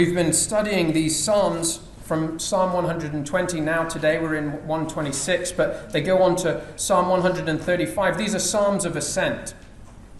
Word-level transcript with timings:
We've 0.00 0.14
been 0.14 0.32
studying 0.32 0.92
these 0.92 1.20
Psalms 1.20 1.80
from 2.04 2.38
Psalm 2.38 2.72
120 2.72 3.60
now. 3.60 3.82
Today 3.82 4.20
we're 4.20 4.36
in 4.36 4.52
126, 4.64 5.50
but 5.50 5.90
they 5.90 6.00
go 6.00 6.22
on 6.22 6.36
to 6.36 6.64
Psalm 6.76 7.08
135. 7.08 8.16
These 8.16 8.32
are 8.32 8.38
Psalms 8.38 8.84
of 8.84 8.94
Ascent. 8.94 9.54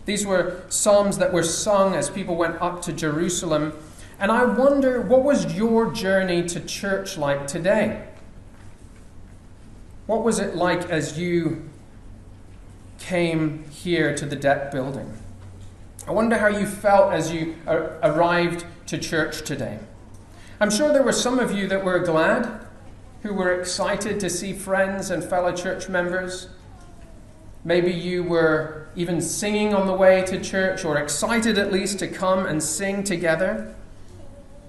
These 0.05 0.27
were 0.27 0.65
Psalms 0.69 1.19
that 1.19 1.33
were 1.33 1.45
sung 1.45 1.95
as 1.95 2.11
people 2.11 2.35
went 2.35 2.61
up 2.61 2.83
to 2.83 2.93
Jerusalem. 2.93 3.73
And 4.19 4.33
I 4.33 4.47
wonder, 4.47 5.01
what 5.01 5.23
was 5.23 5.55
your 5.55 5.93
journey 5.93 6.43
to 6.49 6.59
church 6.59 7.17
like 7.17 7.47
today? 7.47 8.05
What 10.07 10.25
was 10.25 10.41
it 10.41 10.57
like 10.57 10.91
as 10.91 11.21
you 11.21 11.71
came 12.99 13.63
here 13.71 14.13
to 14.17 14.27
the 14.27 14.35
deck 14.35 14.73
building? 14.73 15.19
I 16.09 16.11
wonder 16.11 16.37
how 16.37 16.49
you 16.49 16.67
felt 16.67 17.13
as 17.13 17.31
you 17.31 17.55
arrived 17.69 18.65
to 18.89 18.99
church 18.99 19.43
today. 19.43 19.79
I'm 20.61 20.71
sure 20.71 20.93
there 20.93 21.03
were 21.03 21.13
some 21.13 21.39
of 21.39 21.53
you 21.53 21.69
that 21.69 21.85
were 21.85 22.01
glad, 22.01 22.67
who 23.23 23.33
were 23.33 23.61
excited 23.61 24.21
to 24.21 24.31
see 24.31 24.53
friends 24.53 25.11
and 25.11 25.23
fellow 25.23 25.53
church 25.53 25.89
members. 25.89 26.49
Maybe 27.65 27.93
you 27.93 28.23
were 28.23 28.89
even 28.97 29.21
singing 29.21 29.75
on 29.75 29.87
the 29.87 29.93
way 29.93 30.25
to 30.27 30.41
church, 30.41 30.85
or 30.85 30.99
excited 30.99 31.59
at 31.59 31.73
least 31.73 31.99
to 32.01 32.09
come 32.09 32.47
and 32.47 32.63
sing 32.63 33.05
together. 33.05 33.75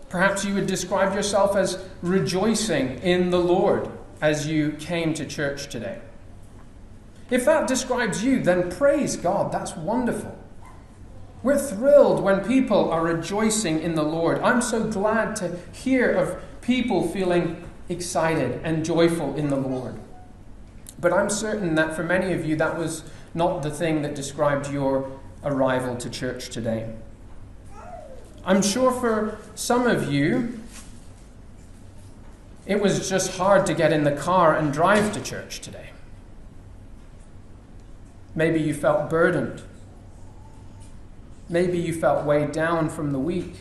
Perhaps 0.10 0.44
you 0.44 0.54
would 0.56 0.68
describe 0.68 1.14
yourself 1.14 1.56
as 1.56 1.84
rejoicing 2.02 3.00
in 3.00 3.30
the 3.30 3.40
Lord 3.40 3.90
as 4.22 4.48
you 4.48 4.72
came 4.72 5.14
to 5.14 5.26
church 5.26 5.70
today. 5.70 6.02
If 7.30 7.46
that 7.46 7.68
describes 7.68 8.24
you, 8.24 8.42
then 8.42 8.72
praise 8.72 9.16
God. 9.16 9.52
That's 9.52 9.76
wonderful. 9.76 10.39
We're 11.42 11.58
thrilled 11.58 12.22
when 12.22 12.46
people 12.46 12.92
are 12.92 13.02
rejoicing 13.02 13.82
in 13.82 13.96
the 13.96 14.04
Lord. 14.04 14.40
I'm 14.40 14.62
so 14.62 14.84
glad 14.84 15.38
to 15.38 15.58
hear 15.72 16.12
of 16.12 16.42
people 16.62 17.08
feeling 17.08 17.64
excited 17.88 18.60
and 18.64 18.84
joyful 18.84 19.36
in 19.36 19.48
the 19.48 19.56
Lord. 19.56 19.96
But 21.00 21.14
I'm 21.14 21.30
certain 21.30 21.76
that 21.76 21.96
for 21.96 22.04
many 22.04 22.34
of 22.34 22.46
you, 22.46 22.58
that 22.58 22.78
was 22.78 23.04
not 23.34 23.64
the 23.64 23.72
thing 23.72 24.02
that 24.02 24.16
described 24.16 24.70
your 24.70 25.10
arrival 25.44 25.96
to 25.96 26.10
church 26.10 26.50
today. 26.50 26.94
I'm 28.44 28.62
sure 28.62 28.92
for 28.92 29.38
some 29.56 29.88
of 29.88 30.12
you, 30.12 30.60
it 32.66 32.82
was 32.82 33.08
just 33.08 33.38
hard 33.38 33.66
to 33.68 33.74
get 33.74 33.94
in 33.94 34.04
the 34.04 34.12
car 34.12 34.58
and 34.58 34.74
drive 34.74 35.14
to 35.14 35.22
church 35.22 35.62
today. 35.62 35.92
Maybe 38.36 38.60
you 38.60 38.74
felt 38.74 39.10
burdened 39.10 39.62
Maybe 41.50 41.80
you 41.80 41.94
felt 41.94 42.26
weighed 42.26 42.52
down 42.52 42.90
from 42.90 43.12
the 43.12 43.20
week. 43.20 43.56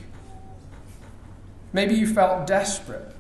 Maybe 1.72 1.94
you 1.94 2.06
felt 2.06 2.46
desperate. 2.46 3.14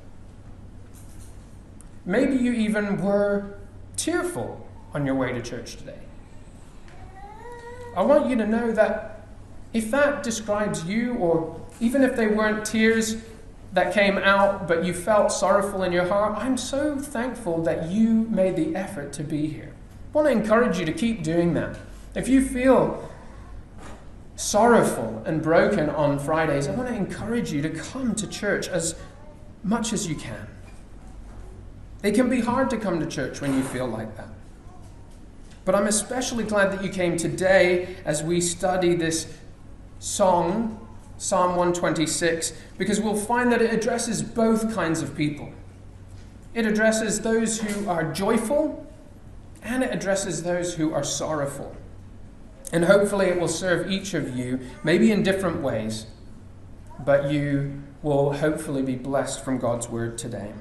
Maybe 2.04 2.36
you 2.36 2.52
even 2.52 3.02
were 3.02 3.58
tearful 3.96 4.66
on 4.92 5.06
your 5.06 5.14
way 5.14 5.32
to 5.32 5.42
church 5.42 5.76
today. 5.76 5.98
I 7.96 8.02
want 8.02 8.28
you 8.28 8.36
to 8.36 8.46
know 8.46 8.70
that 8.72 9.26
if 9.72 9.90
that 9.90 10.22
describes 10.22 10.84
you, 10.84 11.14
or 11.14 11.60
even 11.80 12.02
if 12.02 12.16
they 12.16 12.26
weren't 12.26 12.64
tears 12.64 13.16
that 13.72 13.92
came 13.92 14.16
out, 14.18 14.66
but 14.68 14.84
you 14.84 14.94
felt 14.94 15.32
sorrowful 15.32 15.82
in 15.82 15.92
your 15.92 16.06
heart, 16.06 16.38
I'm 16.38 16.56
so 16.56 16.98
thankful 16.98 17.62
that 17.64 17.90
you 17.90 18.26
made 18.30 18.56
the 18.56 18.74
effort 18.74 19.12
to 19.14 19.24
be 19.24 19.46
here. 19.46 19.72
I 20.14 20.16
want 20.16 20.26
to 20.26 20.32
encourage 20.32 20.78
you 20.78 20.86
to 20.86 20.92
keep 20.92 21.22
doing 21.22 21.54
that. 21.54 21.76
If 22.14 22.28
you 22.28 22.44
feel 22.44 23.07
sorrowful 24.38 25.20
and 25.26 25.42
broken 25.42 25.90
on 25.90 26.16
Fridays, 26.16 26.68
I 26.68 26.70
want 26.70 26.88
to 26.88 26.94
encourage 26.94 27.52
you 27.52 27.60
to 27.60 27.70
come 27.70 28.14
to 28.14 28.26
church 28.28 28.68
as 28.68 28.94
much 29.64 29.92
as 29.92 30.06
you 30.06 30.14
can. 30.14 30.46
It 32.04 32.14
can 32.14 32.30
be 32.30 32.40
hard 32.40 32.70
to 32.70 32.76
come 32.76 33.00
to 33.00 33.06
church 33.06 33.40
when 33.40 33.52
you 33.54 33.64
feel 33.64 33.88
like 33.88 34.16
that. 34.16 34.28
But 35.64 35.74
I'm 35.74 35.88
especially 35.88 36.44
glad 36.44 36.70
that 36.70 36.84
you 36.84 36.88
came 36.88 37.16
today 37.16 37.96
as 38.04 38.22
we 38.22 38.40
study 38.40 38.94
this 38.94 39.26
song, 39.98 40.86
Psalm 41.18 41.56
126, 41.56 42.52
because 42.78 43.00
we'll 43.00 43.16
find 43.16 43.50
that 43.50 43.60
it 43.60 43.74
addresses 43.74 44.22
both 44.22 44.72
kinds 44.72 45.02
of 45.02 45.16
people. 45.16 45.52
It 46.54 46.64
addresses 46.64 47.22
those 47.22 47.58
who 47.58 47.88
are 47.88 48.12
joyful 48.12 48.86
and 49.64 49.82
it 49.82 49.92
addresses 49.92 50.44
those 50.44 50.74
who 50.74 50.94
are 50.94 51.02
sorrowful. 51.02 51.76
And 52.72 52.84
hopefully, 52.84 53.26
it 53.26 53.40
will 53.40 53.48
serve 53.48 53.90
each 53.90 54.14
of 54.14 54.36
you, 54.36 54.60
maybe 54.84 55.10
in 55.10 55.22
different 55.22 55.62
ways, 55.62 56.06
but 57.04 57.30
you 57.30 57.82
will 58.02 58.34
hopefully 58.34 58.82
be 58.82 58.94
blessed 58.94 59.44
from 59.44 59.58
God's 59.58 59.88
word 59.88 60.18
today. 60.18 60.52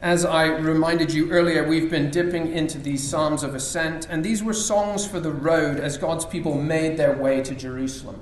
As 0.00 0.24
I 0.24 0.44
reminded 0.46 1.12
you 1.12 1.30
earlier, 1.32 1.66
we've 1.66 1.90
been 1.90 2.08
dipping 2.10 2.52
into 2.52 2.78
these 2.78 3.02
Psalms 3.02 3.42
of 3.42 3.56
Ascent, 3.56 4.06
and 4.08 4.24
these 4.24 4.44
were 4.44 4.52
songs 4.52 5.04
for 5.04 5.18
the 5.18 5.32
road 5.32 5.80
as 5.80 5.98
God's 5.98 6.24
people 6.24 6.54
made 6.54 6.96
their 6.96 7.16
way 7.16 7.42
to 7.42 7.52
Jerusalem. 7.52 8.20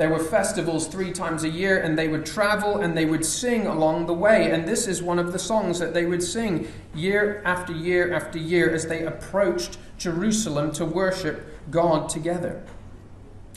There 0.00 0.08
were 0.08 0.18
festivals 0.18 0.86
three 0.86 1.12
times 1.12 1.44
a 1.44 1.48
year, 1.50 1.78
and 1.78 1.98
they 1.98 2.08
would 2.08 2.24
travel 2.24 2.78
and 2.78 2.96
they 2.96 3.04
would 3.04 3.22
sing 3.22 3.66
along 3.66 4.06
the 4.06 4.14
way. 4.14 4.50
And 4.50 4.66
this 4.66 4.88
is 4.88 5.02
one 5.02 5.18
of 5.18 5.34
the 5.34 5.38
songs 5.38 5.78
that 5.78 5.92
they 5.92 6.06
would 6.06 6.22
sing 6.22 6.68
year 6.94 7.42
after 7.44 7.74
year 7.74 8.10
after 8.10 8.38
year 8.38 8.70
as 8.70 8.86
they 8.86 9.04
approached 9.04 9.76
Jerusalem 9.98 10.72
to 10.72 10.86
worship 10.86 11.46
God 11.70 12.08
together. 12.08 12.62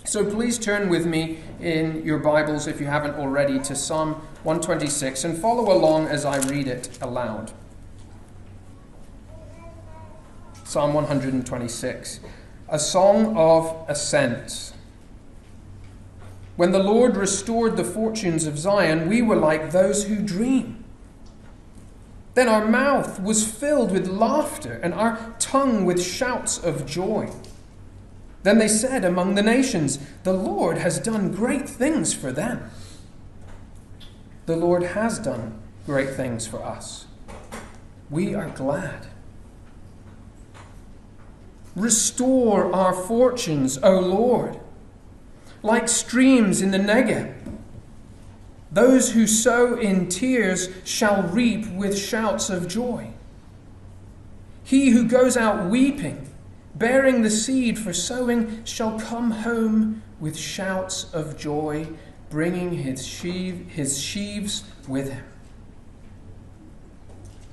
So 0.04 0.30
please 0.30 0.60
turn 0.60 0.90
with 0.90 1.06
me 1.06 1.40
in 1.62 2.04
your 2.04 2.18
Bibles, 2.18 2.68
if 2.68 2.82
you 2.82 2.88
haven't 2.88 3.16
already, 3.16 3.58
to 3.60 3.74
Psalm 3.74 4.16
126 4.44 5.24
and 5.24 5.38
follow 5.38 5.72
along 5.72 6.08
as 6.08 6.26
I 6.26 6.40
read 6.50 6.68
it 6.68 6.90
aloud. 7.02 7.54
Psalm 10.66 10.94
126, 10.94 12.20
a 12.68 12.80
song 12.80 13.38
of 13.38 13.86
ascent. 13.88 14.73
When 16.56 16.72
the 16.72 16.84
Lord 16.84 17.18
restored 17.18 17.78
the 17.78 17.84
fortunes 17.84 18.46
of 18.46 18.60
Zion, 18.60 19.10
we 19.10 19.22
were 19.22 19.36
like 19.36 19.72
those 19.72 20.06
who 20.06 20.22
dream. 20.22 20.84
Then 22.36 22.48
our 22.48 22.66
mouth 22.66 23.22
was 23.22 23.50
filled 23.50 23.92
with 23.92 24.08
laughter, 24.08 24.80
and 24.84 24.94
our 24.94 25.36
tongue 25.40 25.86
with 25.86 26.04
shouts 26.04 26.58
of 26.58 26.86
joy. 26.86 27.32
Then 28.44 28.60
they 28.60 28.68
said 28.68 29.06
among 29.06 29.36
the 29.36 29.44
nations, 29.44 30.00
The 30.24 30.34
Lord 30.34 30.78
has 30.78 31.00
done 31.00 31.32
great 31.32 31.68
things 31.68 32.14
for 32.14 32.32
them. 32.32 32.70
The 34.46 34.56
Lord 34.56 34.84
has 34.84 35.20
done 35.20 35.60
great 35.86 36.12
things 36.12 36.46
for 36.46 36.64
us. 36.64 37.06
We 38.10 38.36
are 38.36 38.50
glad. 38.50 39.08
Restore 41.76 42.74
our 42.74 42.94
fortunes, 42.94 43.80
O 43.82 44.00
Lord 44.00 44.60
like 45.64 45.88
streams 45.88 46.62
in 46.62 46.72
the 46.72 46.78
Negev. 46.78 47.34
Those 48.72 49.14
who 49.14 49.26
sow 49.26 49.76
in 49.76 50.10
tears 50.10 50.70
shall 50.84 51.24
reap 51.24 51.68
with 51.72 51.98
shouts 51.98 52.50
of 52.50 52.68
joy. 52.68 53.10
He 54.64 54.90
who 54.90 55.08
goes 55.08 55.38
out 55.38 55.70
weeping, 55.70 56.30
bearing 56.76 57.22
the 57.22 57.30
seed 57.30 57.78
for 57.80 57.94
sowing, 57.94 58.64
shall 58.66 59.00
come 59.00 59.32
home 59.32 60.02
with 60.20 60.38
shouts 60.38 61.14
of 61.14 61.38
joy, 61.38 61.88
bringing 62.30 62.72
his, 62.72 63.06
sheave, 63.06 63.68
his 63.70 64.00
sheaves 64.00 64.64
with 64.88 65.12
him. 65.12 65.24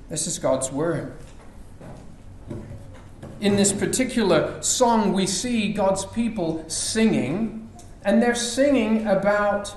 This 0.09 0.27
is 0.27 0.39
God's 0.39 0.71
word. 0.71 1.13
In 3.39 3.55
this 3.55 3.71
particular 3.71 4.61
song, 4.61 5.13
we 5.13 5.27
see 5.27 5.71
God's 5.71 6.05
people 6.05 6.67
singing 6.67 7.60
and 8.03 8.21
they're 8.21 8.35
singing 8.35 9.05
about 9.07 9.75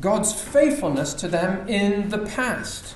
God's 0.00 0.32
faithfulness 0.32 1.14
to 1.14 1.28
them 1.28 1.68
in 1.68 2.08
the 2.10 2.18
past. 2.18 2.94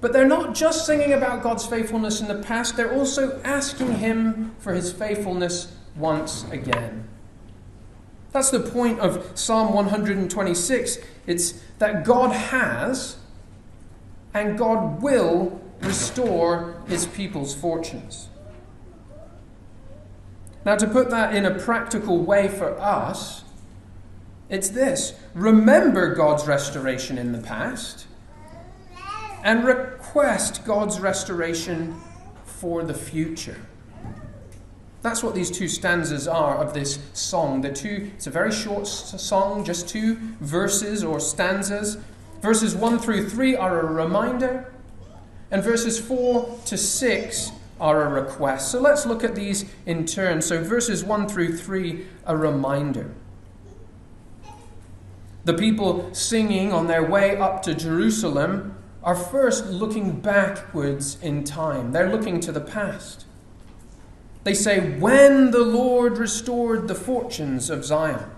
But 0.00 0.12
they're 0.12 0.26
not 0.26 0.54
just 0.54 0.86
singing 0.86 1.12
about 1.12 1.42
God's 1.42 1.66
faithfulness 1.66 2.20
in 2.20 2.28
the 2.28 2.42
past, 2.42 2.76
they're 2.76 2.92
also 2.92 3.40
asking 3.44 3.96
Him 3.96 4.54
for 4.58 4.72
His 4.72 4.92
faithfulness 4.92 5.72
once 5.96 6.46
again. 6.50 7.06
That's 8.32 8.50
the 8.50 8.60
point 8.60 9.00
of 9.00 9.38
Psalm 9.38 9.74
126. 9.74 10.98
It's 11.26 11.52
that 11.78 12.04
God 12.04 12.32
has 12.32 13.16
and 14.32 14.56
God 14.56 15.02
will 15.02 15.60
restore 15.80 16.82
His 16.86 17.06
people's 17.06 17.54
fortunes. 17.54 18.29
Now, 20.64 20.76
to 20.76 20.86
put 20.86 21.10
that 21.10 21.34
in 21.34 21.46
a 21.46 21.58
practical 21.58 22.18
way 22.18 22.48
for 22.48 22.78
us, 22.78 23.44
it's 24.48 24.68
this 24.68 25.14
remember 25.34 26.14
God's 26.14 26.46
restoration 26.46 27.16
in 27.16 27.32
the 27.32 27.38
past 27.38 28.06
and 29.42 29.64
request 29.64 30.64
God's 30.64 31.00
restoration 31.00 31.98
for 32.44 32.82
the 32.82 32.92
future. 32.92 33.56
That's 35.02 35.22
what 35.22 35.34
these 35.34 35.50
two 35.50 35.66
stanzas 35.66 36.28
are 36.28 36.56
of 36.56 36.74
this 36.74 36.98
song. 37.14 37.62
The 37.62 37.72
two, 37.72 38.10
it's 38.16 38.26
a 38.26 38.30
very 38.30 38.52
short 38.52 38.86
song, 38.86 39.64
just 39.64 39.88
two 39.88 40.16
verses 40.40 41.02
or 41.02 41.20
stanzas. 41.20 41.96
Verses 42.42 42.74
1 42.74 42.98
through 42.98 43.30
3 43.30 43.56
are 43.56 43.80
a 43.80 43.84
reminder, 43.84 44.70
and 45.50 45.62
verses 45.62 45.98
4 45.98 46.58
to 46.66 46.76
6 46.76 47.52
are 47.80 48.04
a 48.04 48.22
request. 48.22 48.70
So 48.70 48.80
let's 48.80 49.06
look 49.06 49.24
at 49.24 49.34
these 49.34 49.64
in 49.86 50.06
turn. 50.06 50.42
So 50.42 50.62
verses 50.62 51.02
1 51.02 51.28
through 51.28 51.56
3, 51.56 52.06
a 52.26 52.36
reminder. 52.36 53.12
The 55.44 55.54
people 55.54 56.12
singing 56.14 56.72
on 56.72 56.86
their 56.86 57.02
way 57.02 57.36
up 57.36 57.62
to 57.62 57.74
Jerusalem 57.74 58.76
are 59.02 59.16
first 59.16 59.66
looking 59.66 60.20
backwards 60.20 61.16
in 61.22 61.44
time. 61.44 61.92
They're 61.92 62.10
looking 62.10 62.40
to 62.40 62.52
the 62.52 62.60
past. 62.60 63.24
They 64.44 64.54
say, 64.54 64.98
When 64.98 65.50
the 65.50 65.64
Lord 65.64 66.18
restored 66.18 66.88
the 66.88 66.94
fortunes 66.94 67.70
of 67.70 67.84
Zion. 67.84 68.30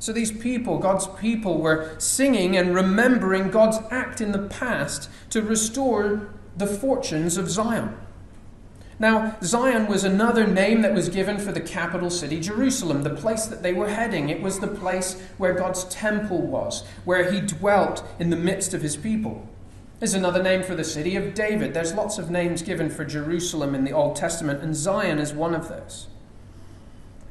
So 0.00 0.12
these 0.12 0.32
people, 0.32 0.78
God's 0.78 1.06
people, 1.06 1.58
were 1.58 1.94
singing 1.98 2.56
and 2.56 2.74
remembering 2.74 3.50
God's 3.50 3.78
act 3.90 4.20
in 4.20 4.32
the 4.32 4.38
past 4.38 5.10
to 5.28 5.42
restore 5.42 6.30
the 6.60 6.66
fortunes 6.66 7.36
of 7.36 7.50
Zion. 7.50 7.96
Now, 9.00 9.36
Zion 9.42 9.86
was 9.86 10.04
another 10.04 10.46
name 10.46 10.82
that 10.82 10.92
was 10.92 11.08
given 11.08 11.38
for 11.38 11.52
the 11.52 11.60
capital 11.60 12.10
city, 12.10 12.38
Jerusalem, 12.38 13.02
the 13.02 13.10
place 13.10 13.46
that 13.46 13.62
they 13.62 13.72
were 13.72 13.88
heading. 13.88 14.28
It 14.28 14.42
was 14.42 14.60
the 14.60 14.68
place 14.68 15.18
where 15.38 15.54
God's 15.54 15.84
temple 15.84 16.42
was, 16.42 16.84
where 17.06 17.32
he 17.32 17.40
dwelt 17.40 18.04
in 18.18 18.28
the 18.28 18.36
midst 18.36 18.74
of 18.74 18.82
his 18.82 18.98
people. 18.98 19.48
There's 20.00 20.12
another 20.12 20.42
name 20.42 20.62
for 20.62 20.74
the 20.74 20.84
city 20.84 21.16
of 21.16 21.32
David. 21.32 21.72
There's 21.72 21.94
lots 21.94 22.18
of 22.18 22.30
names 22.30 22.60
given 22.60 22.90
for 22.90 23.06
Jerusalem 23.06 23.74
in 23.74 23.84
the 23.84 23.92
Old 23.92 24.16
Testament, 24.16 24.62
and 24.62 24.76
Zion 24.76 25.18
is 25.18 25.32
one 25.32 25.54
of 25.54 25.68
those. 25.68 26.06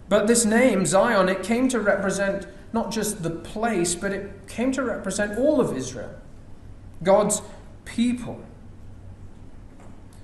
But 0.08 0.26
this 0.26 0.46
name, 0.46 0.88
Zion, 0.88 1.30
it 1.30 1.44
came 1.44 1.70
to 1.70 1.80
represent 1.80 2.48
not 2.74 2.92
just 2.92 3.22
the 3.22 3.30
place, 3.30 3.94
but 3.94 4.12
it 4.12 4.48
came 4.48 4.72
to 4.72 4.84
represent 4.84 5.38
all 5.38 5.62
of 5.62 5.78
Israel, 5.78 6.16
God's 7.04 7.44
people. 7.86 8.44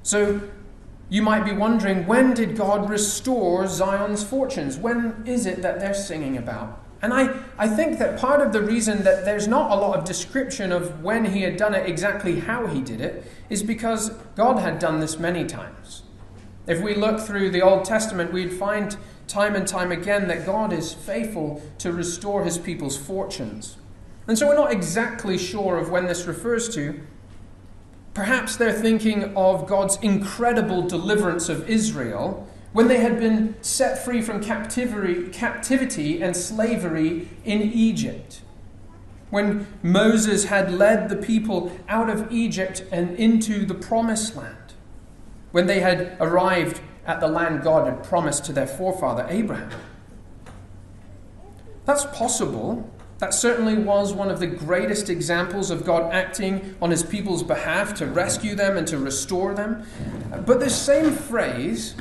So 0.06 0.40
you 1.10 1.24
might 1.24 1.46
be 1.46 1.52
wondering 1.52 2.06
when 2.06 2.36
did 2.36 2.56
God 2.56 2.92
restore 2.92 3.66
Zion's 3.66 4.24
fortunes? 4.24 4.78
When 4.78 5.24
is 5.26 5.48
it 5.48 5.64
that 5.64 5.80
they're 5.80 5.96
singing 5.96 6.38
about? 6.38 6.80
And 7.02 7.12
I, 7.12 7.36
I 7.58 7.68
think 7.68 7.98
that 7.98 8.20
part 8.20 8.40
of 8.40 8.54
the 8.54 8.62
reason 8.62 9.02
that 9.02 9.26
there's 9.26 9.48
not 9.48 9.72
a 9.72 9.76
lot 9.76 9.98
of 9.98 10.06
description 10.06 10.72
of 10.72 11.02
when 11.02 11.26
he 11.26 11.42
had 11.42 11.58
done 11.58 11.74
it, 11.74 11.90
exactly 11.90 12.40
how 12.40 12.68
he 12.68 12.82
did 12.82 13.02
it, 13.02 13.26
is 13.50 13.64
because 13.64 14.12
God 14.36 14.60
had 14.60 14.78
done 14.78 15.00
this 15.00 15.18
many 15.18 15.44
times. 15.44 16.04
If 16.68 16.82
we 16.82 16.94
look 16.94 17.20
through 17.20 17.50
the 17.50 17.64
Old 17.64 17.84
Testament, 17.84 18.32
we'd 18.32 18.54
find 18.54 18.96
time 19.28 19.56
and 19.56 19.68
time 19.68 19.92
again 19.92 20.28
that 20.28 20.46
God 20.46 20.72
is 20.72 20.94
faithful 20.94 21.64
to 21.80 21.92
restore 21.92 22.44
his 22.44 22.60
people's 22.60 22.96
fortunes. 22.96 23.78
And 24.28 24.38
so 24.38 24.48
we're 24.48 24.56
not 24.56 24.72
exactly 24.72 25.40
sure 25.40 25.78
of 25.78 25.90
when 25.90 26.06
this 26.06 26.26
refers 26.26 26.70
to, 26.76 27.02
Perhaps 28.16 28.56
they're 28.56 28.72
thinking 28.72 29.36
of 29.36 29.68
God's 29.68 29.98
incredible 29.98 30.82
deliverance 30.82 31.50
of 31.50 31.70
Israel 31.70 32.48
when 32.72 32.88
they 32.88 33.00
had 33.02 33.20
been 33.20 33.56
set 33.62 34.04
free 34.04 34.22
from 34.22 34.42
captivity, 34.42 35.28
captivity 35.30 36.24
and 36.24 36.36
slavery 36.36 37.28
in 37.44 37.62
Egypt. 37.62 38.42
When 39.30 39.68
Moses 39.84 40.46
had 40.46 40.74
led 40.74 41.10
the 41.10 41.18
people 41.18 41.72
out 41.90 42.10
of 42.10 42.32
Egypt 42.32 42.86
and 42.90 43.18
into 43.18 43.66
the 43.66 43.76
promised 43.76 44.36
land. 44.36 44.74
When 45.52 45.68
they 45.68 45.82
had 45.82 46.16
arrived 46.22 46.80
at 47.06 47.20
the 47.20 47.28
land 47.28 47.64
God 47.64 47.86
had 47.86 48.02
promised 48.02 48.46
to 48.46 48.54
their 48.54 48.68
forefather 48.68 49.28
Abraham. 49.30 49.82
That's 51.84 52.06
possible 52.06 52.90
that 53.20 53.34
certainly 53.34 53.78
was 53.78 54.14
one 54.14 54.30
of 54.30 54.40
the 54.40 54.48
greatest 54.48 55.10
examples 55.10 55.72
of 55.72 55.86
God 55.86 56.14
acting 56.14 56.76
on 56.82 56.92
his 56.92 57.04
people's 57.04 57.44
behalf 57.44 57.94
to 57.96 58.06
rescue 58.06 58.56
them 58.56 58.78
and 58.78 58.86
to 58.88 58.98
restore 58.98 59.54
them. 59.54 59.86
But 60.46 60.60
this 60.60 60.76
same 60.76 61.12
phrase, 61.12 61.96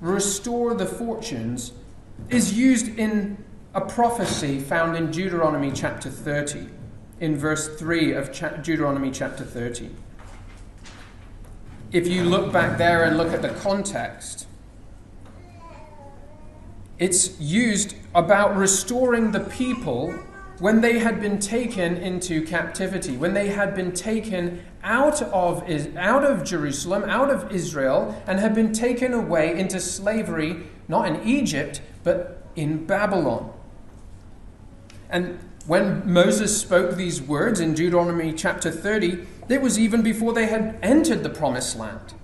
restore 0.00 0.74
the 0.74 0.86
fortunes, 0.86 1.72
is 2.28 2.52
used 2.52 2.98
in 2.98 3.42
a 3.74 3.80
prophecy 3.80 4.60
found 4.60 4.96
in 4.96 5.10
Deuteronomy 5.10 5.72
chapter 5.72 6.10
30, 6.10 6.68
in 7.20 7.36
verse 7.36 7.74
3 7.76 8.12
of 8.12 8.30
Deuteronomy 8.62 9.10
chapter 9.10 9.44
30. 9.44 9.90
If 11.92 12.06
you 12.06 12.24
look 12.24 12.52
back 12.52 12.76
there 12.76 13.04
and 13.04 13.16
look 13.16 13.32
at 13.32 13.40
the 13.40 13.48
context, 13.48 14.46
it's 16.98 17.38
used 17.40 17.94
about 18.14 18.56
restoring 18.56 19.32
the 19.32 19.40
people 19.40 20.12
when 20.60 20.80
they 20.80 21.00
had 21.00 21.20
been 21.20 21.38
taken 21.38 21.96
into 21.96 22.44
captivity, 22.46 23.16
when 23.16 23.34
they 23.34 23.48
had 23.48 23.74
been 23.74 23.92
taken 23.92 24.64
out 24.84 25.20
of, 25.22 25.68
out 25.96 26.24
of 26.24 26.44
Jerusalem, 26.44 27.04
out 27.04 27.30
of 27.30 27.50
Israel, 27.50 28.22
and 28.26 28.38
had 28.38 28.54
been 28.54 28.72
taken 28.72 29.12
away 29.12 29.58
into 29.58 29.80
slavery, 29.80 30.64
not 30.86 31.08
in 31.08 31.26
Egypt, 31.26 31.80
but 32.04 32.46
in 32.54 32.86
Babylon. 32.86 33.52
And 35.10 35.38
when 35.66 36.10
Moses 36.10 36.60
spoke 36.60 36.96
these 36.96 37.20
words 37.20 37.58
in 37.58 37.74
Deuteronomy 37.74 38.32
chapter 38.32 38.70
30, 38.70 39.26
it 39.48 39.60
was 39.60 39.78
even 39.78 40.02
before 40.02 40.32
they 40.32 40.46
had 40.46 40.78
entered 40.82 41.22
the 41.22 41.30
promised 41.30 41.76
land. 41.78 42.14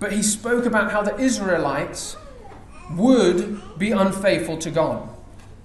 But 0.00 0.12
he 0.12 0.22
spoke 0.22 0.66
about 0.66 0.90
how 0.90 1.02
the 1.02 1.16
Israelites 1.18 2.16
would 2.92 3.78
be 3.78 3.90
unfaithful 3.90 4.58
to 4.58 4.70
God. 4.70 5.08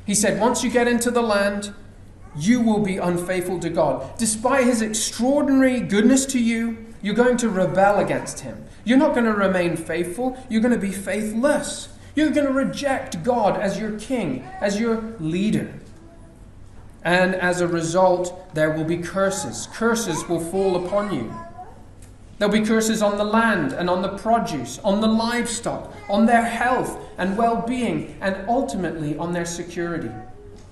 He 0.05 0.15
said, 0.15 0.39
Once 0.39 0.63
you 0.63 0.69
get 0.69 0.87
into 0.87 1.11
the 1.11 1.21
land, 1.21 1.73
you 2.35 2.61
will 2.61 2.79
be 2.79 2.97
unfaithful 2.97 3.59
to 3.59 3.69
God. 3.69 4.17
Despite 4.17 4.65
his 4.65 4.81
extraordinary 4.81 5.79
goodness 5.81 6.25
to 6.27 6.39
you, 6.39 6.85
you're 7.01 7.15
going 7.15 7.37
to 7.37 7.49
rebel 7.49 7.99
against 7.99 8.41
him. 8.41 8.65
You're 8.83 8.97
not 8.97 9.13
going 9.13 9.25
to 9.25 9.33
remain 9.33 9.77
faithful, 9.77 10.37
you're 10.49 10.61
going 10.61 10.73
to 10.73 10.79
be 10.79 10.91
faithless. 10.91 11.89
You're 12.15 12.31
going 12.31 12.47
to 12.47 12.53
reject 12.53 13.23
God 13.23 13.59
as 13.59 13.79
your 13.79 13.97
king, 13.99 14.43
as 14.59 14.79
your 14.79 15.15
leader. 15.19 15.73
And 17.03 17.33
as 17.35 17.61
a 17.61 17.67
result, 17.67 18.53
there 18.55 18.71
will 18.71 18.83
be 18.83 18.97
curses. 18.97 19.67
Curses 19.71 20.27
will 20.27 20.39
fall 20.39 20.85
upon 20.85 21.13
you. 21.13 21.33
There'll 22.37 22.51
be 22.51 22.65
curses 22.65 23.01
on 23.01 23.17
the 23.17 23.23
land 23.23 23.73
and 23.73 23.89
on 23.89 24.01
the 24.01 24.17
produce, 24.17 24.79
on 24.79 25.01
the 25.01 25.07
livestock, 25.07 25.93
on 26.09 26.25
their 26.25 26.43
health 26.43 26.97
and 27.19 27.37
well 27.37 27.61
being, 27.61 28.17
and 28.21 28.49
ultimately 28.49 29.15
on 29.17 29.33
their 29.33 29.45
security. 29.45 30.09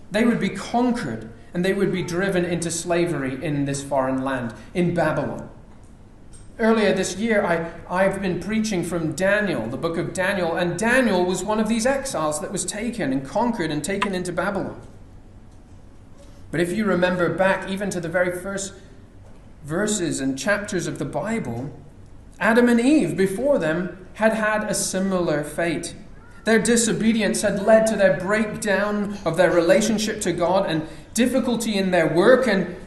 They 0.09 0.23
would 0.23 0.39
be 0.39 0.49
conquered 0.49 1.29
and 1.53 1.63
they 1.63 1.73
would 1.73 1.91
be 1.91 2.03
driven 2.03 2.45
into 2.45 2.71
slavery 2.71 3.43
in 3.43 3.65
this 3.65 3.83
foreign 3.83 4.23
land, 4.23 4.53
in 4.73 4.93
Babylon. 4.93 5.49
Earlier 6.59 6.93
this 6.93 7.17
year, 7.17 7.43
I, 7.45 7.71
I've 7.89 8.21
been 8.21 8.39
preaching 8.39 8.83
from 8.83 9.13
Daniel, 9.13 9.67
the 9.67 9.77
book 9.77 9.97
of 9.97 10.13
Daniel, 10.13 10.55
and 10.55 10.77
Daniel 10.77 11.25
was 11.25 11.43
one 11.43 11.59
of 11.59 11.67
these 11.67 11.85
exiles 11.85 12.41
that 12.41 12.51
was 12.51 12.65
taken 12.65 13.11
and 13.11 13.25
conquered 13.25 13.71
and 13.71 13.83
taken 13.83 14.15
into 14.15 14.31
Babylon. 14.31 14.81
But 16.49 16.59
if 16.59 16.71
you 16.71 16.85
remember 16.85 17.29
back 17.33 17.69
even 17.69 17.89
to 17.91 17.99
the 17.99 18.09
very 18.09 18.39
first 18.39 18.73
verses 19.63 20.19
and 20.19 20.37
chapters 20.37 20.87
of 20.87 20.97
the 20.97 21.05
Bible, 21.05 21.71
Adam 22.39 22.69
and 22.69 22.79
Eve 22.79 23.17
before 23.17 23.59
them 23.59 24.07
had 24.15 24.33
had 24.33 24.63
a 24.63 24.73
similar 24.73 25.43
fate. 25.43 25.95
Their 26.47 26.59
disobedience 26.59 27.41
had 27.41 27.61
led 27.63 27.87
to 27.87 27.97
their 27.97 28.15
breakdown 28.15 29.17
of 29.25 29.35
their 29.35 29.51
relationship 29.51 30.21
to 30.21 30.31
God 30.31 30.69
and 30.69 30.87
difficulty 31.13 31.75
in 31.75 31.91
their 31.91 32.07
work 32.07 32.47
and 32.47 32.77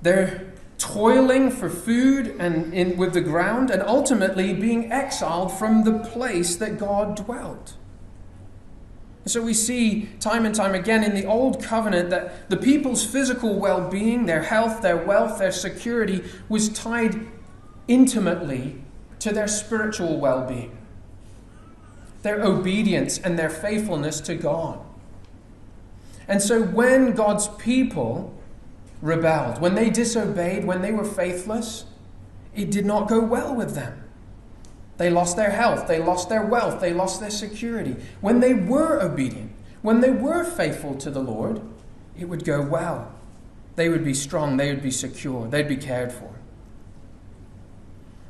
their 0.00 0.54
toiling 0.78 1.50
for 1.50 1.68
food 1.68 2.34
and 2.38 2.72
in, 2.72 2.96
with 2.96 3.12
the 3.12 3.20
ground 3.20 3.70
and 3.70 3.82
ultimately 3.82 4.54
being 4.54 4.90
exiled 4.90 5.52
from 5.52 5.84
the 5.84 5.98
place 5.98 6.56
that 6.56 6.78
God 6.78 7.14
dwelt. 7.14 7.76
So 9.26 9.42
we 9.42 9.52
see 9.52 10.08
time 10.18 10.46
and 10.46 10.54
time 10.54 10.74
again 10.74 11.04
in 11.04 11.14
the 11.14 11.26
Old 11.26 11.62
Covenant 11.62 12.08
that 12.08 12.48
the 12.48 12.56
people's 12.56 13.04
physical 13.04 13.58
well 13.58 13.90
being, 13.90 14.24
their 14.24 14.44
health, 14.44 14.80
their 14.80 14.96
wealth, 14.96 15.38
their 15.38 15.52
security 15.52 16.24
was 16.48 16.70
tied 16.70 17.20
intimately 17.86 18.82
to 19.18 19.30
their 19.30 19.46
spiritual 19.46 20.18
well 20.18 20.48
being, 20.48 20.78
their 22.22 22.42
obedience 22.42 23.18
and 23.18 23.38
their 23.38 23.50
faithfulness 23.50 24.20
to 24.22 24.34
God. 24.34 24.80
And 26.28 26.40
so 26.40 26.62
when 26.62 27.12
God's 27.12 27.48
people 27.48 28.32
rebelled, 29.00 29.60
when 29.60 29.74
they 29.74 29.90
disobeyed, 29.90 30.64
when 30.64 30.82
they 30.82 30.92
were 30.92 31.04
faithless, 31.04 31.84
it 32.54 32.70
did 32.70 32.86
not 32.86 33.08
go 33.08 33.20
well 33.20 33.54
with 33.54 33.74
them. 33.74 34.04
They 34.98 35.10
lost 35.10 35.36
their 35.36 35.50
health, 35.50 35.88
they 35.88 35.98
lost 35.98 36.28
their 36.28 36.44
wealth, 36.46 36.80
they 36.80 36.92
lost 36.92 37.20
their 37.20 37.30
security. 37.30 37.96
When 38.20 38.40
they 38.40 38.54
were 38.54 39.00
obedient, 39.00 39.52
when 39.80 40.00
they 40.00 40.10
were 40.10 40.44
faithful 40.44 40.94
to 40.96 41.10
the 41.10 41.22
Lord, 41.22 41.60
it 42.16 42.26
would 42.26 42.44
go 42.44 42.62
well. 42.62 43.12
They 43.74 43.88
would 43.88 44.04
be 44.04 44.14
strong, 44.14 44.58
they 44.58 44.72
would 44.72 44.82
be 44.82 44.90
secure, 44.90 45.48
they'd 45.48 45.66
be 45.66 45.76
cared 45.76 46.12
for. 46.12 46.30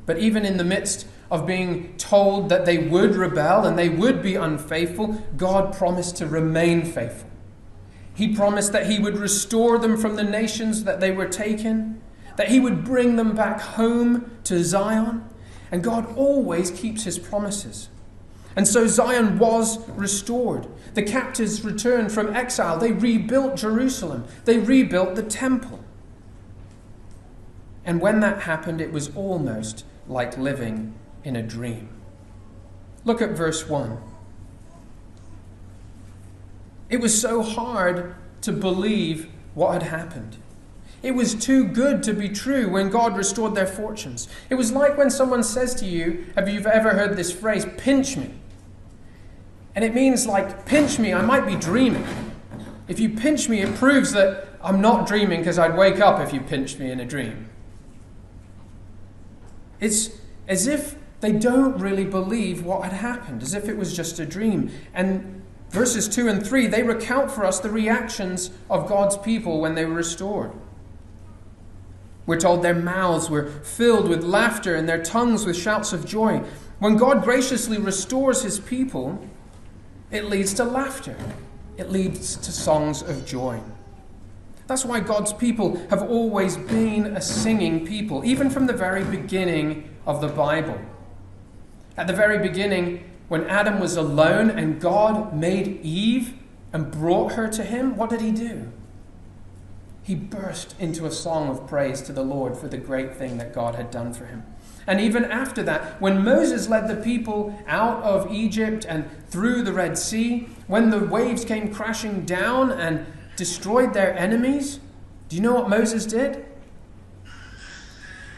But 0.05 0.17
even 0.17 0.45
in 0.45 0.57
the 0.57 0.63
midst 0.63 1.05
of 1.33 1.47
being 1.47 1.97
told 1.97 2.47
that 2.49 2.63
they 2.63 2.77
would 2.77 3.15
rebel 3.15 3.65
and 3.65 3.77
they 3.77 3.89
would 3.89 4.21
be 4.21 4.35
unfaithful, 4.35 5.19
God 5.35 5.75
promised 5.75 6.15
to 6.17 6.27
remain 6.27 6.85
faithful. 6.85 7.27
He 8.13 8.35
promised 8.35 8.71
that 8.71 8.85
He 8.85 8.99
would 8.99 9.17
restore 9.17 9.79
them 9.79 9.97
from 9.97 10.15
the 10.15 10.23
nations 10.23 10.83
that 10.83 10.99
they 10.99 11.09
were 11.09 11.27
taken, 11.27 11.99
that 12.37 12.49
He 12.49 12.59
would 12.59 12.85
bring 12.85 13.15
them 13.15 13.35
back 13.35 13.59
home 13.59 14.29
to 14.43 14.63
Zion. 14.63 15.27
And 15.71 15.83
God 15.83 16.15
always 16.15 16.69
keeps 16.69 17.05
His 17.05 17.17
promises. 17.17 17.89
And 18.55 18.67
so 18.67 18.85
Zion 18.85 19.39
was 19.39 19.89
restored. 19.89 20.67
The 20.93 21.01
captives 21.01 21.65
returned 21.65 22.11
from 22.11 22.35
exile. 22.35 22.77
They 22.77 22.91
rebuilt 22.91 23.55
Jerusalem, 23.55 24.25
they 24.45 24.59
rebuilt 24.59 25.15
the 25.15 25.23
temple. 25.23 25.83
And 27.83 27.99
when 27.99 28.19
that 28.19 28.43
happened, 28.43 28.81
it 28.81 28.91
was 28.91 29.13
almost 29.15 29.83
like 30.07 30.37
living 30.37 30.93
in 31.23 31.35
a 31.35 31.43
dream. 31.43 31.89
Look 33.05 33.21
at 33.21 33.31
verse 33.31 33.67
1. 33.67 33.97
It 36.89 36.97
was 36.97 37.19
so 37.19 37.41
hard 37.41 38.15
to 38.41 38.51
believe 38.51 39.29
what 39.55 39.73
had 39.73 39.83
happened. 39.83 40.37
It 41.01 41.15
was 41.15 41.35
too 41.35 41.65
good 41.65 42.01
to 42.03 42.13
be 42.13 42.29
true 42.29 42.69
when 42.69 42.89
God 42.89 43.17
restored 43.17 43.55
their 43.55 43.67
fortunes. 43.67 44.29
It 44.49 44.55
was 44.55 44.71
like 44.71 44.97
when 44.97 45.09
someone 45.09 45.43
says 45.43 45.75
to 45.75 45.85
you, 45.85 46.27
Have 46.35 46.47
you 46.47 46.61
ever 46.61 46.91
heard 46.91 47.17
this 47.17 47.31
phrase, 47.31 47.65
pinch 47.77 48.15
me? 48.15 48.31
And 49.75 49.83
it 49.83 49.93
means, 49.93 50.27
like, 50.27 50.65
pinch 50.65 50.99
me, 50.99 51.13
I 51.13 51.21
might 51.21 51.45
be 51.45 51.55
dreaming. 51.55 52.05
If 52.87 52.99
you 52.99 53.09
pinch 53.09 53.49
me, 53.49 53.61
it 53.61 53.73
proves 53.75 54.11
that 54.13 54.47
I'm 54.61 54.79
not 54.79 55.07
dreaming 55.07 55.39
because 55.39 55.59
I'd 55.59 55.75
wake 55.75 55.99
up 55.99 56.19
if 56.19 56.33
you 56.33 56.39
pinched 56.39 56.79
me 56.79 56.91
in 56.91 56.99
a 56.99 57.05
dream. 57.05 57.49
It's 59.79 60.11
as 60.47 60.67
if 60.67 60.95
they 61.23 61.31
don't 61.31 61.79
really 61.79 62.03
believe 62.03 62.65
what 62.65 62.83
had 62.83 62.91
happened, 62.91 63.41
as 63.41 63.53
if 63.53 63.69
it 63.69 63.77
was 63.77 63.95
just 63.95 64.19
a 64.19 64.25
dream. 64.25 64.69
And 64.93 65.41
verses 65.69 66.09
2 66.09 66.27
and 66.27 66.45
3, 66.45 66.67
they 66.67 66.83
recount 66.83 67.31
for 67.31 67.45
us 67.45 67.61
the 67.61 67.69
reactions 67.69 68.51
of 68.69 68.89
God's 68.89 69.15
people 69.15 69.61
when 69.61 69.73
they 69.73 69.85
were 69.85 69.93
restored. 69.93 70.51
We're 72.25 72.41
told 72.41 72.61
their 72.61 72.75
mouths 72.75 73.29
were 73.29 73.47
filled 73.47 74.09
with 74.09 74.21
laughter 74.21 74.75
and 74.75 74.87
their 74.87 75.01
tongues 75.01 75.45
with 75.45 75.55
shouts 75.55 75.93
of 75.93 76.05
joy. 76.05 76.43
When 76.79 76.97
God 76.97 77.23
graciously 77.23 77.77
restores 77.77 78.41
his 78.41 78.59
people, 78.59 79.25
it 80.11 80.25
leads 80.25 80.53
to 80.55 80.65
laughter, 80.65 81.15
it 81.77 81.89
leads 81.89 82.35
to 82.35 82.51
songs 82.51 83.01
of 83.01 83.25
joy. 83.25 83.61
That's 84.67 84.83
why 84.83 84.99
God's 84.99 85.31
people 85.31 85.77
have 85.89 86.03
always 86.03 86.57
been 86.57 87.15
a 87.15 87.21
singing 87.21 87.87
people, 87.87 88.25
even 88.25 88.49
from 88.49 88.65
the 88.65 88.73
very 88.73 89.05
beginning 89.05 89.89
of 90.05 90.19
the 90.19 90.27
Bible. 90.27 90.77
At 91.95 92.07
the 92.07 92.13
very 92.13 92.39
beginning, 92.39 93.09
when 93.27 93.47
Adam 93.47 93.79
was 93.79 93.95
alone 93.95 94.49
and 94.49 94.81
God 94.81 95.33
made 95.33 95.79
Eve 95.81 96.33
and 96.71 96.91
brought 96.91 97.33
her 97.33 97.47
to 97.49 97.63
him, 97.63 97.95
what 97.95 98.09
did 98.09 98.21
he 98.21 98.31
do? 98.31 98.71
He 100.01 100.15
burst 100.15 100.75
into 100.79 101.05
a 101.05 101.11
song 101.11 101.49
of 101.49 101.67
praise 101.67 102.01
to 102.03 102.13
the 102.13 102.23
Lord 102.23 102.57
for 102.57 102.67
the 102.67 102.77
great 102.77 103.15
thing 103.15 103.37
that 103.37 103.53
God 103.53 103.75
had 103.75 103.89
done 103.89 104.13
for 104.13 104.25
him. 104.25 104.43
And 104.85 104.99
even 104.99 105.23
after 105.23 105.63
that, 105.63 106.01
when 106.01 106.25
Moses 106.25 106.67
led 106.67 106.89
the 106.89 107.01
people 107.01 107.57
out 107.67 108.03
of 108.03 108.29
Egypt 108.31 108.85
and 108.89 109.09
through 109.29 109.61
the 109.61 109.71
Red 109.71 109.97
Sea, 109.97 110.49
when 110.67 110.89
the 110.89 110.99
waves 110.99 111.45
came 111.45 111.73
crashing 111.73 112.25
down 112.25 112.69
and 112.69 113.05
destroyed 113.37 113.93
their 113.93 114.17
enemies, 114.17 114.81
do 115.29 115.37
you 115.37 115.41
know 115.41 115.53
what 115.53 115.69
Moses 115.69 116.05
did? 116.05 116.45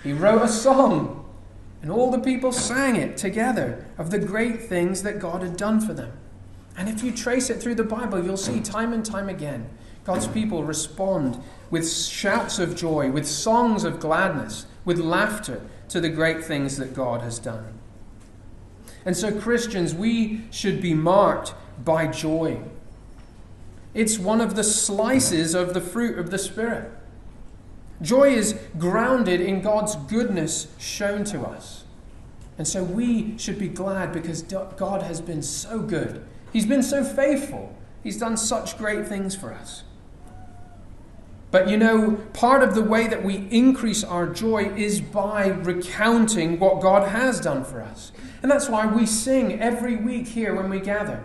He 0.03 0.13
wrote 0.13 0.43
a 0.43 0.47
song 0.47 1.24
and 1.85 1.93
all 1.93 2.09
the 2.09 2.17
people 2.17 2.51
sang 2.51 2.95
it 2.95 3.15
together 3.15 3.85
of 3.99 4.09
the 4.09 4.17
great 4.17 4.59
things 4.63 5.03
that 5.03 5.19
God 5.19 5.43
had 5.43 5.55
done 5.55 5.79
for 5.79 5.93
them. 5.93 6.13
And 6.75 6.89
if 6.89 7.03
you 7.03 7.11
trace 7.11 7.51
it 7.51 7.61
through 7.61 7.75
the 7.75 7.83
Bible, 7.83 8.25
you'll 8.25 8.37
see 8.37 8.59
time 8.59 8.91
and 8.91 9.05
time 9.05 9.29
again 9.29 9.69
God's 10.03 10.25
people 10.25 10.63
respond 10.63 11.37
with 11.69 11.87
shouts 11.87 12.57
of 12.57 12.75
joy, 12.75 13.11
with 13.11 13.27
songs 13.27 13.83
of 13.83 13.99
gladness, 13.99 14.65
with 14.83 14.97
laughter 14.97 15.61
to 15.89 16.01
the 16.01 16.09
great 16.09 16.43
things 16.43 16.77
that 16.77 16.95
God 16.95 17.21
has 17.21 17.37
done. 17.37 17.77
And 19.05 19.15
so, 19.15 19.39
Christians, 19.39 19.93
we 19.93 20.41
should 20.49 20.81
be 20.81 20.95
marked 20.95 21.53
by 21.83 22.07
joy. 22.07 22.61
It's 23.93 24.17
one 24.17 24.41
of 24.41 24.55
the 24.55 24.63
slices 24.63 25.53
of 25.53 25.75
the 25.75 25.81
fruit 25.81 26.17
of 26.17 26.31
the 26.31 26.39
Spirit. 26.39 26.89
Joy 28.01 28.33
is 28.33 28.59
grounded 28.77 29.41
in 29.41 29.61
God's 29.61 29.95
goodness 29.95 30.67
shown 30.77 31.23
to 31.25 31.41
us. 31.41 31.85
And 32.57 32.67
so 32.67 32.83
we 32.83 33.37
should 33.37 33.59
be 33.59 33.67
glad 33.67 34.13
because 34.13 34.41
God 34.41 35.01
has 35.01 35.21
been 35.21 35.41
so 35.41 35.79
good. 35.79 36.25
He's 36.53 36.65
been 36.65 36.83
so 36.83 37.03
faithful. 37.03 37.75
He's 38.03 38.17
done 38.17 38.37
such 38.37 38.77
great 38.77 39.07
things 39.07 39.35
for 39.35 39.53
us. 39.53 39.83
But 41.51 41.69
you 41.69 41.77
know, 41.77 42.15
part 42.33 42.63
of 42.63 42.75
the 42.75 42.83
way 42.83 43.07
that 43.07 43.23
we 43.23 43.47
increase 43.49 44.03
our 44.03 44.27
joy 44.27 44.73
is 44.75 44.99
by 44.99 45.47
recounting 45.47 46.59
what 46.59 46.81
God 46.81 47.07
has 47.09 47.39
done 47.39 47.63
for 47.63 47.81
us. 47.81 48.11
And 48.41 48.51
that's 48.51 48.69
why 48.69 48.85
we 48.85 49.05
sing 49.05 49.61
every 49.61 49.95
week 49.95 50.27
here 50.27 50.53
when 50.53 50.69
we 50.69 50.79
gather. 50.79 51.23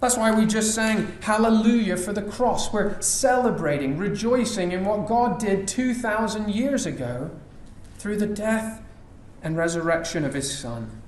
That's 0.00 0.16
why 0.16 0.30
we 0.32 0.46
just 0.46 0.74
sang 0.74 1.18
Hallelujah 1.22 1.96
for 1.96 2.12
the 2.12 2.22
cross. 2.22 2.72
We're 2.72 3.00
celebrating, 3.00 3.98
rejoicing 3.98 4.70
in 4.72 4.84
what 4.84 5.08
God 5.08 5.40
did 5.40 5.66
2,000 5.66 6.50
years 6.50 6.86
ago 6.86 7.30
through 7.98 8.18
the 8.18 8.26
death 8.26 8.82
and 9.42 9.56
resurrection 9.56 10.24
of 10.24 10.34
His 10.34 10.56
Son. 10.56 11.02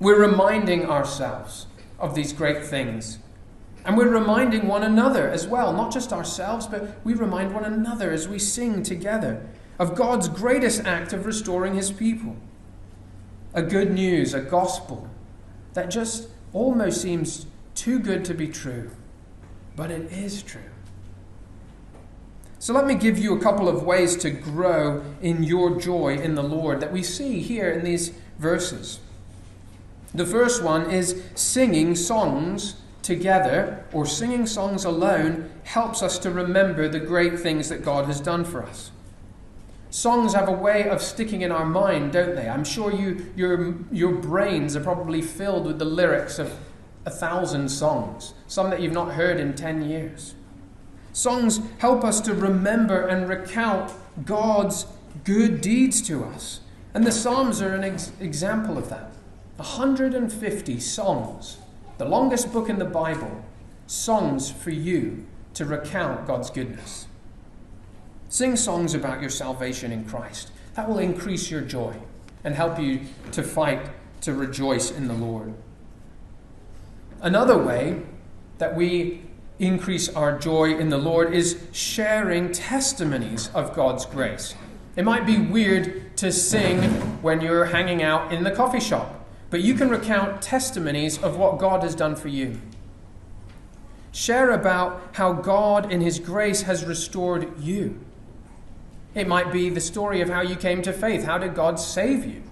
We're 0.00 0.20
reminding 0.20 0.86
ourselves 0.86 1.66
of 1.98 2.14
these 2.14 2.32
great 2.32 2.64
things. 2.64 3.18
And 3.84 3.96
we're 3.96 4.08
reminding 4.08 4.68
one 4.68 4.84
another 4.84 5.28
as 5.28 5.48
well, 5.48 5.72
not 5.72 5.92
just 5.92 6.12
ourselves, 6.12 6.66
but 6.68 7.04
we 7.04 7.14
remind 7.14 7.52
one 7.52 7.64
another 7.64 8.12
as 8.12 8.28
we 8.28 8.38
sing 8.38 8.82
together 8.84 9.44
of 9.78 9.96
God's 9.96 10.28
greatest 10.28 10.84
act 10.84 11.12
of 11.12 11.26
restoring 11.26 11.74
His 11.74 11.90
people. 11.90 12.36
A 13.54 13.62
good 13.62 13.92
news, 13.92 14.34
a 14.34 14.40
gospel 14.40 15.08
that 15.74 15.90
just 15.90 16.28
almost 16.52 17.00
seems 17.00 17.46
too 17.78 18.00
good 18.00 18.24
to 18.24 18.34
be 18.34 18.48
true, 18.48 18.90
but 19.76 19.88
it 19.88 20.10
is 20.10 20.42
true. 20.42 20.60
So 22.58 22.72
let 22.72 22.86
me 22.86 22.96
give 22.96 23.18
you 23.18 23.36
a 23.36 23.40
couple 23.40 23.68
of 23.68 23.84
ways 23.84 24.16
to 24.16 24.30
grow 24.30 25.04
in 25.22 25.44
your 25.44 25.78
joy 25.78 26.16
in 26.16 26.34
the 26.34 26.42
Lord 26.42 26.80
that 26.80 26.92
we 26.92 27.04
see 27.04 27.40
here 27.40 27.70
in 27.70 27.84
these 27.84 28.12
verses. 28.40 28.98
The 30.12 30.26
first 30.26 30.60
one 30.60 30.90
is 30.90 31.22
singing 31.36 31.94
songs 31.94 32.74
together 33.02 33.84
or 33.92 34.06
singing 34.06 34.46
songs 34.46 34.84
alone 34.84 35.48
helps 35.62 36.02
us 36.02 36.18
to 36.18 36.32
remember 36.32 36.88
the 36.88 36.98
great 36.98 37.38
things 37.38 37.68
that 37.68 37.84
God 37.84 38.06
has 38.06 38.20
done 38.20 38.44
for 38.44 38.64
us. 38.64 38.90
Songs 39.90 40.34
have 40.34 40.48
a 40.48 40.52
way 40.52 40.88
of 40.88 41.00
sticking 41.00 41.42
in 41.42 41.52
our 41.52 41.64
mind, 41.64 42.12
don't 42.12 42.34
they? 42.34 42.48
I'm 42.48 42.64
sure 42.64 42.92
you, 42.92 43.32
your, 43.36 43.76
your 43.92 44.12
brains 44.12 44.74
are 44.74 44.82
probably 44.82 45.22
filled 45.22 45.64
with 45.64 45.78
the 45.78 45.84
lyrics 45.84 46.40
of 46.40 46.52
a 47.08 47.10
thousand 47.10 47.70
songs, 47.70 48.34
some 48.46 48.68
that 48.68 48.82
you've 48.82 48.92
not 48.92 49.14
heard 49.14 49.40
in 49.40 49.54
10 49.54 49.88
years. 49.88 50.34
Songs 51.14 51.58
help 51.78 52.04
us 52.04 52.20
to 52.20 52.34
remember 52.34 53.06
and 53.06 53.26
recount 53.26 53.90
God's 54.26 54.84
good 55.24 55.62
deeds 55.62 56.02
to 56.02 56.22
us. 56.22 56.60
And 56.92 57.06
the 57.06 57.10
Psalms 57.10 57.62
are 57.62 57.74
an 57.74 57.82
ex- 57.82 58.12
example 58.20 58.76
of 58.76 58.90
that. 58.90 59.10
150 59.56 60.80
songs, 60.80 61.56
the 61.96 62.04
longest 62.04 62.52
book 62.52 62.68
in 62.68 62.78
the 62.78 62.84
Bible, 62.84 63.42
songs 63.86 64.50
for 64.50 64.70
you 64.70 65.24
to 65.54 65.64
recount 65.64 66.26
God's 66.26 66.50
goodness. 66.50 67.06
Sing 68.28 68.54
songs 68.54 68.92
about 68.92 69.22
your 69.22 69.30
salvation 69.30 69.92
in 69.92 70.04
Christ. 70.04 70.50
That 70.74 70.90
will 70.90 70.98
increase 70.98 71.50
your 71.50 71.62
joy 71.62 71.94
and 72.44 72.54
help 72.54 72.78
you 72.78 73.00
to 73.32 73.42
fight 73.42 73.88
to 74.20 74.34
rejoice 74.34 74.90
in 74.90 75.08
the 75.08 75.14
Lord. 75.14 75.54
Another 77.20 77.58
way 77.58 78.02
that 78.58 78.76
we 78.76 79.22
increase 79.58 80.08
our 80.10 80.38
joy 80.38 80.76
in 80.76 80.88
the 80.88 80.98
Lord 80.98 81.34
is 81.34 81.60
sharing 81.72 82.52
testimonies 82.52 83.50
of 83.54 83.74
God's 83.74 84.06
grace. 84.06 84.54
It 84.94 85.04
might 85.04 85.26
be 85.26 85.38
weird 85.38 86.16
to 86.18 86.30
sing 86.30 86.82
when 87.22 87.40
you're 87.40 87.66
hanging 87.66 88.02
out 88.02 88.32
in 88.32 88.44
the 88.44 88.50
coffee 88.50 88.80
shop, 88.80 89.26
but 89.50 89.62
you 89.62 89.74
can 89.74 89.88
recount 89.88 90.42
testimonies 90.42 91.18
of 91.18 91.36
what 91.36 91.58
God 91.58 91.82
has 91.82 91.94
done 91.94 92.14
for 92.14 92.28
you. 92.28 92.60
Share 94.12 94.52
about 94.52 95.00
how 95.12 95.32
God, 95.32 95.92
in 95.92 96.00
His 96.00 96.18
grace, 96.18 96.62
has 96.62 96.84
restored 96.84 97.60
you. 97.60 97.98
It 99.14 99.26
might 99.26 99.52
be 99.52 99.70
the 99.70 99.80
story 99.80 100.20
of 100.20 100.28
how 100.28 100.40
you 100.40 100.54
came 100.56 100.82
to 100.82 100.92
faith. 100.92 101.24
How 101.24 101.38
did 101.38 101.54
God 101.54 101.80
save 101.80 102.24
you? 102.24 102.42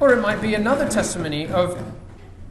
Or 0.00 0.12
it 0.12 0.20
might 0.20 0.40
be 0.40 0.54
another 0.54 0.88
testimony 0.88 1.46
of 1.46 1.80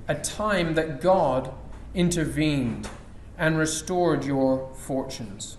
a 0.07 0.15
time 0.15 0.75
that 0.75 1.01
God 1.01 1.53
intervened 1.93 2.89
and 3.37 3.57
restored 3.57 4.23
your 4.25 4.69
fortunes. 4.75 5.57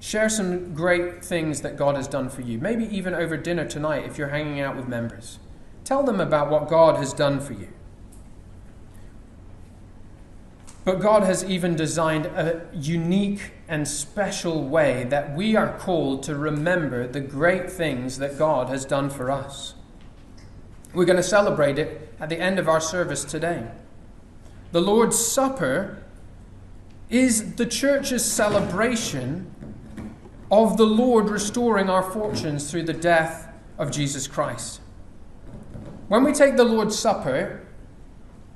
Share 0.00 0.28
some 0.28 0.74
great 0.74 1.24
things 1.24 1.62
that 1.62 1.76
God 1.76 1.96
has 1.96 2.06
done 2.06 2.28
for 2.28 2.42
you, 2.42 2.58
maybe 2.58 2.84
even 2.94 3.14
over 3.14 3.36
dinner 3.36 3.64
tonight 3.64 4.04
if 4.04 4.18
you're 4.18 4.28
hanging 4.28 4.60
out 4.60 4.76
with 4.76 4.86
members. 4.86 5.38
Tell 5.84 6.02
them 6.02 6.20
about 6.20 6.50
what 6.50 6.68
God 6.68 6.96
has 6.96 7.12
done 7.14 7.40
for 7.40 7.54
you. 7.54 7.68
But 10.84 11.00
God 11.00 11.22
has 11.22 11.42
even 11.44 11.76
designed 11.76 12.26
a 12.26 12.66
unique 12.74 13.52
and 13.68 13.88
special 13.88 14.62
way 14.68 15.04
that 15.04 15.34
we 15.34 15.56
are 15.56 15.78
called 15.78 16.22
to 16.24 16.36
remember 16.36 17.06
the 17.06 17.20
great 17.20 17.70
things 17.70 18.18
that 18.18 18.36
God 18.36 18.68
has 18.68 18.84
done 18.84 19.08
for 19.08 19.30
us. 19.30 19.74
We're 20.94 21.04
going 21.04 21.16
to 21.16 21.22
celebrate 21.22 21.78
it 21.78 22.14
at 22.20 22.28
the 22.28 22.38
end 22.38 22.60
of 22.60 22.68
our 22.68 22.80
service 22.80 23.24
today. 23.24 23.66
The 24.70 24.80
Lord's 24.80 25.18
Supper 25.18 26.02
is 27.10 27.56
the 27.56 27.66
church's 27.66 28.24
celebration 28.24 29.52
of 30.50 30.76
the 30.76 30.86
Lord 30.86 31.28
restoring 31.28 31.90
our 31.90 32.02
fortunes 32.02 32.70
through 32.70 32.84
the 32.84 32.92
death 32.92 33.48
of 33.76 33.90
Jesus 33.90 34.28
Christ. 34.28 34.80
When 36.06 36.22
we 36.22 36.32
take 36.32 36.56
the 36.56 36.64
Lord's 36.64 36.96
Supper, 36.96 37.66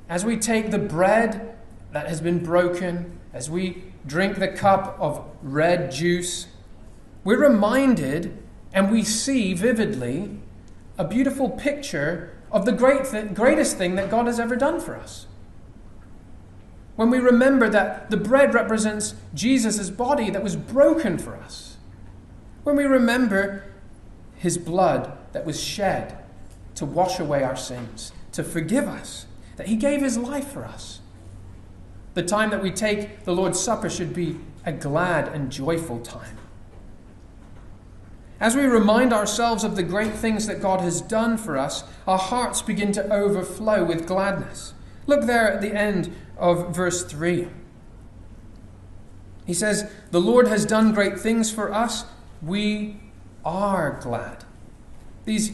as 0.08 0.24
we 0.24 0.36
take 0.36 0.70
the 0.70 0.78
bread 0.78 1.56
that 1.92 2.06
has 2.06 2.20
been 2.20 2.42
broken, 2.42 3.18
as 3.32 3.50
we 3.50 3.82
drink 4.06 4.38
the 4.38 4.48
cup 4.48 4.96
of 5.00 5.24
red 5.42 5.90
juice, 5.90 6.46
we're 7.24 7.40
reminded 7.40 8.38
and 8.72 8.90
we 8.92 9.02
see 9.02 9.54
vividly 9.54 10.38
a 10.98 11.04
beautiful 11.04 11.48
picture 11.48 12.34
of 12.50 12.64
the 12.64 12.72
great 12.72 13.04
th- 13.04 13.32
greatest 13.32 13.78
thing 13.78 13.94
that 13.94 14.10
God 14.10 14.26
has 14.26 14.40
ever 14.40 14.56
done 14.56 14.80
for 14.80 14.96
us. 14.96 15.26
When 16.96 17.10
we 17.10 17.18
remember 17.18 17.68
that 17.70 18.10
the 18.10 18.16
bread 18.16 18.52
represents 18.52 19.14
Jesus' 19.32 19.88
body 19.88 20.30
that 20.30 20.42
was 20.42 20.56
broken 20.56 21.16
for 21.16 21.36
us. 21.36 21.76
When 22.64 22.74
we 22.74 22.84
remember 22.84 23.64
his 24.34 24.58
blood 24.58 25.16
that 25.32 25.46
was 25.46 25.60
shed 25.62 26.18
to 26.74 26.84
wash 26.84 27.20
away 27.20 27.44
our 27.44 27.56
sins, 27.56 28.12
to 28.32 28.42
forgive 28.42 28.88
us, 28.88 29.26
that 29.56 29.68
he 29.68 29.76
gave 29.76 30.00
his 30.00 30.18
life 30.18 30.48
for 30.48 30.64
us. 30.64 31.00
The 32.14 32.22
time 32.22 32.50
that 32.50 32.62
we 32.62 32.70
take 32.72 33.24
the 33.24 33.32
Lord's 33.32 33.60
Supper 33.60 33.88
should 33.88 34.12
be 34.12 34.38
a 34.64 34.72
glad 34.72 35.28
and 35.28 35.52
joyful 35.52 36.00
time. 36.00 36.36
As 38.40 38.54
we 38.54 38.64
remind 38.64 39.12
ourselves 39.12 39.64
of 39.64 39.74
the 39.74 39.82
great 39.82 40.14
things 40.14 40.46
that 40.46 40.62
God 40.62 40.80
has 40.80 41.00
done 41.00 41.36
for 41.36 41.58
us, 41.58 41.82
our 42.06 42.18
hearts 42.18 42.62
begin 42.62 42.92
to 42.92 43.12
overflow 43.12 43.84
with 43.84 44.06
gladness. 44.06 44.74
Look 45.06 45.24
there 45.24 45.52
at 45.52 45.60
the 45.60 45.74
end 45.74 46.14
of 46.36 46.74
verse 46.74 47.02
3. 47.04 47.48
He 49.44 49.54
says, 49.54 49.90
The 50.12 50.20
Lord 50.20 50.46
has 50.46 50.64
done 50.64 50.92
great 50.92 51.18
things 51.18 51.50
for 51.50 51.72
us. 51.72 52.04
We 52.40 53.00
are 53.44 53.98
glad. 54.00 54.44
These 55.24 55.52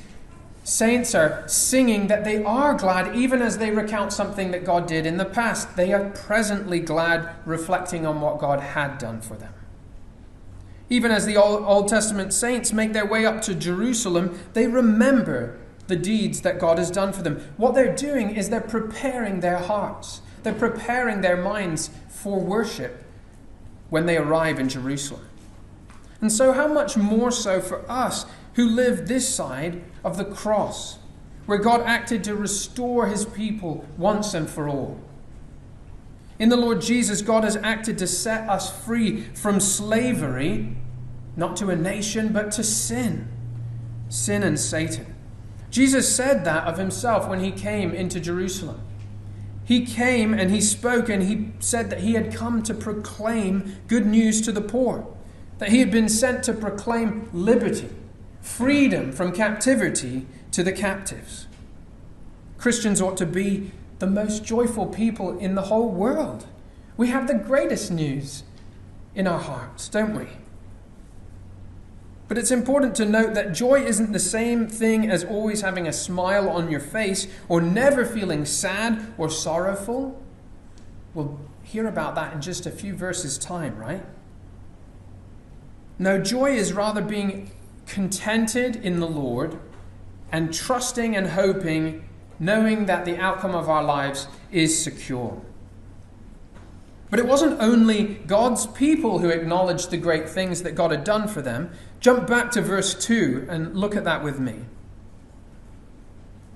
saints 0.65 1.15
are 1.15 1.47
singing 1.47 2.09
that 2.09 2.25
they 2.25 2.43
are 2.43 2.75
glad 2.75 3.15
even 3.15 3.41
as 3.41 3.59
they 3.59 3.71
recount 3.71 4.13
something 4.13 4.51
that 4.51 4.65
God 4.65 4.87
did 4.87 5.07
in 5.07 5.17
the 5.17 5.25
past. 5.25 5.77
They 5.77 5.93
are 5.93 6.11
presently 6.11 6.81
glad, 6.81 7.31
reflecting 7.47 8.05
on 8.05 8.21
what 8.21 8.39
God 8.39 8.61
had 8.61 8.99
done 8.99 9.21
for 9.21 9.37
them. 9.37 9.55
Even 10.91 11.11
as 11.11 11.25
the 11.25 11.37
Old 11.37 11.89
Testament 11.89 12.33
saints 12.33 12.73
make 12.73 12.93
their 12.93 13.07
way 13.07 13.25
up 13.25 13.41
to 13.43 13.55
Jerusalem, 13.55 14.39
they 14.53 14.67
remember 14.67 15.59
the 15.87 15.97
deeds 15.97 16.43
that 16.43 16.59
God 16.59 16.79
has 16.79 16.91
done 16.91 17.13
for 17.13 17.23
them. 17.23 17.43
What 17.57 17.75
they're 17.75 17.95
doing 17.95 18.31
is 18.31 18.49
they're 18.49 18.61
preparing 18.61 19.41
their 19.41 19.59
hearts, 19.59 20.21
they're 20.43 20.53
preparing 20.53 21.21
their 21.21 21.37
minds 21.37 21.91
for 22.09 22.41
worship 22.41 23.05
when 23.91 24.07
they 24.07 24.17
arrive 24.17 24.59
in 24.59 24.69
Jerusalem. 24.69 25.27
And 26.21 26.33
so, 26.33 26.53
how 26.53 26.69
much 26.69 26.97
more 26.97 27.31
so 27.31 27.61
for 27.61 27.89
us 27.91 28.25
who 28.55 28.69
live 28.69 29.09
this 29.09 29.29
side 29.29 29.83
of 30.05 30.17
the 30.17 30.25
cross, 30.25 30.99
where 31.47 31.59
God 31.59 31.83
acted 31.83 32.25
to 32.25 32.35
restore 32.35 33.09
his 33.09 33.25
people 33.25 33.85
once 33.99 34.33
and 34.33 34.49
for 34.49 34.69
all? 34.69 34.99
In 36.45 36.51
the 36.51 36.59
Lord 36.59 36.83
Jesus, 36.83 37.23
God 37.23 37.43
has 37.43 37.57
acted 37.57 37.97
to 37.97 38.07
set 38.07 38.47
us 38.51 38.71
free 38.85 39.23
from 39.33 39.61
slavery, 39.61 40.77
not 41.37 41.57
to 41.57 41.71
a 41.71 41.75
nation, 41.75 42.35
but 42.35 42.53
to 42.53 42.63
sin. 42.63 43.29
Sin 44.11 44.43
and 44.43 44.61
Satan. 44.61 45.15
Jesus 45.71 46.15
said 46.15 46.45
that 46.45 46.67
of 46.67 46.77
himself 46.77 47.27
when 47.27 47.41
he 47.41 47.51
came 47.51 47.95
into 47.95 48.21
Jerusalem. 48.21 48.83
He 49.65 49.87
came 49.87 50.35
and 50.35 50.51
he 50.51 50.61
spoke 50.61 51.09
and 51.09 51.23
he 51.23 51.53
said 51.61 51.89
that 51.89 52.01
he 52.01 52.13
had 52.13 52.35
come 52.35 52.63
to 52.65 52.75
proclaim 52.75 53.77
good 53.89 54.05
news 54.05 54.43
to 54.43 54.53
the 54.53 54.61
poor, 54.61 55.07
that 55.61 55.71
he 55.71 55.79
had 55.79 55.91
been 55.91 56.11
sent 56.11 56.43
to 56.43 56.53
proclaim 56.53 57.27
liberty, 57.33 57.89
freedom 58.43 59.13
from 59.13 59.33
captivity 59.33 60.27
to 60.51 60.63
the 60.63 60.73
captives. 60.73 61.47
Christians 62.59 63.01
ought 63.01 63.17
to 63.17 63.25
be 63.25 63.71
the 63.99 64.07
most 64.07 64.45
joyful 64.45 64.87
people 64.87 65.39
in 65.39 65.55
the 65.55 65.63
whole 65.63 65.89
world. 65.89 66.47
We 66.97 67.09
have 67.09 67.27
the 67.27 67.35
greatest 67.35 67.91
news 67.91 68.45
in 69.15 69.27
our 69.27 69.39
hearts, 69.39 69.89
don't 69.89 70.17
we? 70.17 70.27
But 72.27 72.39
it's 72.39 72.51
important 72.51 72.95
to 72.97 73.05
note 73.05 73.35
that 73.35 73.53
joy 73.53 73.85
isn't 73.85 74.13
the 74.13 74.19
same 74.19 74.67
thing 74.67 75.11
as 75.11 75.25
always 75.25 75.61
having 75.61 75.87
a 75.87 75.93
smile 75.93 76.49
on 76.49 76.71
your 76.71 76.81
face 76.81 77.29
or 77.49 77.61
never 77.61 78.05
feeling 78.05 78.45
sad 78.45 79.13
or 79.19 79.29
sorrowful. 79.29 80.21
We'll 81.13 81.39
hear 81.63 81.87
about 81.87 82.15
that 82.15 82.33
in 82.33 82.41
just 82.41 82.67
a 82.67 82.71
few 82.71 82.95
verses' 82.95 83.39
time, 83.39 83.77
right? 83.77 84.05
No, 85.99 86.19
joy 86.19 86.57
is 86.57 86.73
rather 86.73 87.03
being 87.03 87.51
contented 87.87 88.77
in 88.77 89.01
the 89.01 89.07
Lord 89.07 89.59
and 90.33 90.53
trusting 90.53 91.15
and 91.15 91.29
hoping 91.29 92.09
knowing 92.45 92.87
that 92.87 93.05
the 93.05 93.17
outcome 93.17 93.55
of 93.55 93.69
our 93.69 93.83
lives 93.83 94.27
is 94.53 94.83
secure. 94.83 95.41
But 97.11 97.19
it 97.19 97.27
wasn't 97.27 97.61
only 97.61 98.15
God's 98.27 98.67
people 98.67 99.21
who 99.21 99.29
acknowledged 99.29 99.91
the 99.91 99.97
great 99.97 100.29
things 100.29 100.63
that 100.63 100.73
God 100.73 100.91
had 100.91 101.05
done 101.05 101.29
for 101.29 101.41
them. 101.41 101.71
Jump 102.01 102.27
back 102.27 102.51
to 102.53 102.61
verse 102.61 102.95
2 102.95 103.47
and 103.49 103.77
look 103.77 103.97
at 103.97 104.05
that 104.05 104.23
with 104.23 104.41
me. 104.41 104.57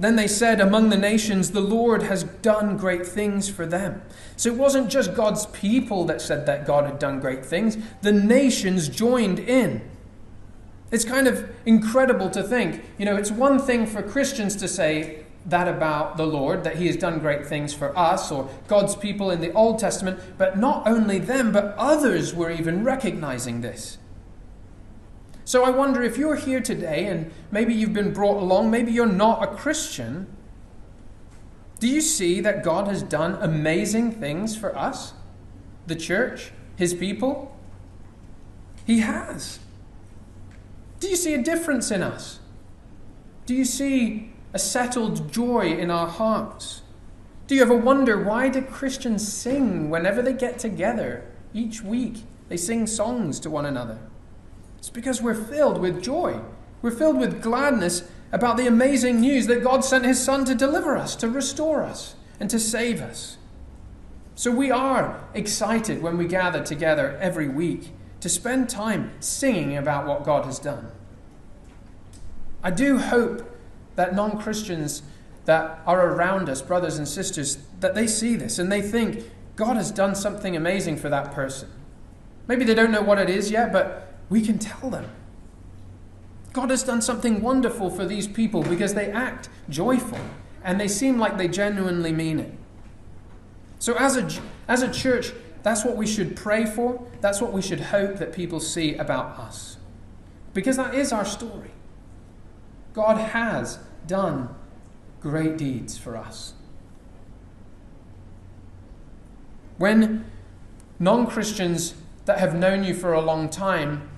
Then 0.01 0.17
they 0.17 0.29
said, 0.29 0.61
Among 0.61 0.91
the 0.91 0.97
nations, 0.97 1.53
the 1.53 1.61
Lord 1.61 2.03
has 2.03 2.25
done 2.25 2.77
great 2.77 3.07
things 3.07 3.49
for 3.49 3.67
them. 3.67 4.03
So 4.37 4.51
it 4.51 4.57
wasn't 4.57 4.91
just 4.91 5.15
God's 5.15 5.47
people 5.47 6.05
that 6.07 6.21
said 6.21 6.47
that 6.47 6.67
God 6.67 6.85
had 6.85 6.99
done 6.99 7.21
great 7.21 7.45
things, 7.45 7.79
the 8.03 8.13
nations 8.13 8.89
joined 8.89 9.39
in. 9.39 9.89
It's 10.91 11.05
kind 11.05 11.27
of 11.27 11.51
incredible 11.67 12.31
to 12.31 12.43
think. 12.43 12.85
You 12.97 13.05
know, 13.05 13.17
it's 13.17 13.31
one 13.31 13.59
thing 13.59 13.87
for 13.87 14.03
Christians 14.03 14.57
to 14.57 14.69
say, 14.69 15.25
that 15.49 15.67
about 15.67 16.17
the 16.17 16.27
Lord, 16.27 16.65
that 16.65 16.77
He 16.77 16.87
has 16.87 16.97
done 16.97 17.19
great 17.19 17.47
things 17.47 17.73
for 17.73 17.97
us 17.99 18.31
or 18.31 18.49
God's 18.67 18.95
people 18.95 19.31
in 19.31 19.41
the 19.41 19.53
Old 19.53 19.79
Testament, 19.79 20.21
but 20.37 20.59
not 20.59 20.87
only 20.87 21.19
them, 21.19 21.53
but 21.53 21.75
others 21.77 22.35
were 22.35 22.51
even 22.51 22.85
recognizing 22.85 23.63
this. 23.63 23.99
So 25.45 25.65
I 25.65 25.71
wonder 25.71 26.03
if 26.03 26.19
you're 26.19 26.37
here 26.37 26.61
today 26.61 27.07
and 27.07 27.31
maybe 27.51 27.73
you've 27.73 27.95
been 27.95 28.13
brought 28.13 28.37
along, 28.37 28.71
maybe 28.71 28.93
you're 28.93 29.07
not 29.07 29.43
a 29.43 29.47
Christian. 29.47 30.27
Do 31.81 31.89
you 31.89 32.03
see 32.03 32.41
that 32.41 32.63
God 32.63 32.87
has 32.89 33.03
done 33.03 33.39
amazing 33.41 34.13
things 34.13 34.57
for 34.57 34.77
us, 34.77 35.15
the 35.87 35.97
church, 35.97 36.53
His 36.77 36.93
people? 36.93 37.57
He 38.85 39.01
has. 39.01 39.61
Do 41.01 41.09
you 41.09 41.17
see 41.17 41.33
a 41.33 41.43
difference 41.43 41.91
in 41.91 42.03
us? 42.03 42.41
Do 43.47 43.55
you 43.55 43.65
see 43.65 44.28
a 44.53 44.59
settled 44.59 45.31
joy 45.33 45.73
in 45.73 45.91
our 45.91 46.09
hearts? 46.09 46.83
Do 47.47 47.55
you 47.55 47.63
ever 47.63 47.77
wonder 47.77 48.23
why 48.23 48.49
do 48.49 48.61
Christians 48.63 49.27
sing 49.31 49.91
whenever 49.91 50.21
they 50.23 50.33
get 50.33 50.59
together 50.59 51.25
each 51.55 51.83
week? 51.83 52.25
They 52.49 52.57
sing 52.57 52.87
songs 52.87 53.41
to 53.41 53.51
one 53.51 53.67
another. 53.67 53.99
It's 54.79 54.91
because 54.91 55.23
we're 55.23 55.35
filled 55.35 55.81
with 55.81 56.03
joy. 56.03 56.41
We're 56.83 56.91
filled 56.91 57.19
with 57.19 57.43
gladness 57.43 58.09
about 58.33 58.57
the 58.57 58.67
amazing 58.67 59.21
news 59.21 59.47
that 59.47 59.63
God 59.63 59.85
sent 59.85 60.05
His 60.05 60.23
Son 60.23 60.45
to 60.45 60.55
deliver 60.55 60.97
us, 60.97 61.17
to 61.17 61.29
restore 61.29 61.83
us, 61.83 62.15
and 62.39 62.49
to 62.51 62.59
save 62.59 63.01
us. 63.01 63.39
So 64.35 64.51
we 64.53 64.71
are 64.71 65.25
excited 65.35 66.03
when 66.03 66.17
we 66.17 66.27
gather 66.27 66.63
together 66.63 67.17
every 67.21 67.49
week 67.49 67.91
to 68.21 68.29
spend 68.29 68.69
time 68.69 69.13
singing 69.21 69.77
about 69.77 70.07
what 70.07 70.25
God 70.25 70.45
has 70.45 70.59
done. 70.59 70.93
I 72.63 72.71
do 72.71 72.99
hope 72.99 73.48
that 73.99 74.15
non 74.15 74.41
Christians 74.41 75.03
that 75.45 75.83
are 75.85 76.13
around 76.13 76.49
us, 76.49 76.63
brothers 76.63 76.99
and 76.99 77.09
sisters, 77.09 77.59
that 77.81 77.97
they 77.97 78.07
see 78.07 78.37
this 78.37 78.59
and 78.61 78.71
they 78.71 78.81
think 78.81 79.25
God 79.57 79.77
has 79.77 79.91
done 79.91 80.15
something 80.15 80.55
amazing 80.55 80.99
for 80.99 81.09
that 81.09 81.33
person. 81.33 81.69
Maybe 82.47 82.65
they 82.65 82.75
don't 82.75 82.93
know 82.93 83.03
what 83.03 83.19
it 83.19 83.29
is 83.29 83.51
yet, 83.51 83.73
but 83.73 84.15
we 84.31 84.41
can 84.41 84.59
tell 84.59 84.89
them. 84.89 85.11
God 86.53 86.71
has 86.71 86.85
done 86.85 87.03
something 87.03 87.43
wonderful 87.43 87.91
for 87.91 88.05
these 88.05 88.29
people 88.29 88.63
because 88.63 88.95
they 88.95 89.11
act 89.11 89.49
joyful 89.69 90.21
and 90.63 90.81
they 90.81 90.89
seem 90.89 91.19
like 91.19 91.37
they 91.37 91.49
genuinely 91.49 92.13
mean 92.13 92.39
it. 92.39 92.53
So, 93.81 93.95
as 93.97 94.17
a, 94.17 94.29
as 94.69 94.83
a 94.83 94.93
church, 94.93 95.33
that's 95.65 95.85
what 95.85 95.97
we 95.97 96.07
should 96.07 96.37
pray 96.37 96.67
for. 96.67 97.05
That's 97.21 97.41
what 97.41 97.53
we 97.53 97.63
should 97.63 97.81
hope 97.81 98.19
that 98.19 98.33
people 98.33 98.61
see 98.61 98.95
about 98.95 99.39
us. 99.41 99.77
Because 100.55 100.77
that 100.77 100.95
is 100.95 101.13
our 101.13 101.25
story. 101.25 101.73
God 102.93 103.19
has 103.19 103.79
done 104.09 104.49
great 105.21 105.57
deeds 105.57 105.97
for 105.97 106.17
us. 106.17 106.55
When 109.77 110.25
non 110.99 111.27
Christians 111.27 111.95
that 112.25 112.39
have 112.41 112.55
known 112.55 112.83
you 112.83 112.95
for 112.95 113.13
a 113.13 113.21
long 113.21 113.49
time, 113.49 114.09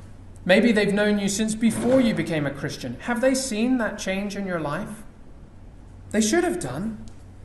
maybe 0.47 0.73
they've 0.73 0.95
known 0.95 1.19
you 1.19 1.29
since 1.29 1.55
before 1.55 2.01
you 2.01 2.15
became 2.15 2.47
a 2.47 2.51
Christian, 2.51 2.97
have 3.01 3.21
they 3.21 3.35
seen 3.35 3.77
that 3.77 3.99
change 3.99 4.37
in 4.37 4.47
your 4.47 4.61
life? 4.61 5.03
They 6.11 6.21
should 6.23 6.45
have 6.45 6.59
done. 6.59 7.05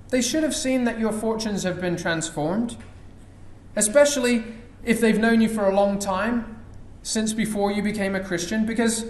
They 0.10 0.21
should 0.21 0.43
have 0.43 0.55
seen 0.55 0.86
that 0.86 0.99
your 0.99 1.12
fortunes 1.12 1.63
have 1.63 1.81
been 1.81 1.97
transformed, 1.97 2.77
especially 3.75 4.43
if 4.84 5.01
they've 5.01 5.19
known 5.19 5.41
you 5.41 5.49
for 5.49 5.67
a 5.67 5.75
long 5.75 5.99
time, 5.99 6.63
since 7.03 7.34
before 7.34 7.71
you 7.71 7.81
became 7.81 8.15
a 8.15 8.23
Christian, 8.23 8.65
because 8.65 9.05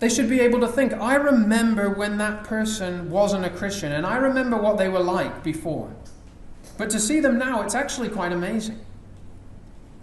they 0.00 0.08
should 0.08 0.28
be 0.28 0.40
able 0.40 0.60
to 0.60 0.66
think, 0.66 0.94
I 0.94 1.14
remember 1.14 1.90
when 1.90 2.16
that 2.18 2.44
person 2.44 3.10
wasn't 3.10 3.44
a 3.44 3.50
Christian, 3.50 3.92
and 3.92 4.06
I 4.06 4.16
remember 4.16 4.56
what 4.56 4.78
they 4.78 4.88
were 4.88 5.00
like 5.00 5.44
before. 5.44 5.94
But 6.78 6.88
to 6.90 6.98
see 6.98 7.20
them 7.20 7.38
now, 7.38 7.62
it's 7.62 7.74
actually 7.74 8.08
quite 8.08 8.32
amazing. 8.32 8.80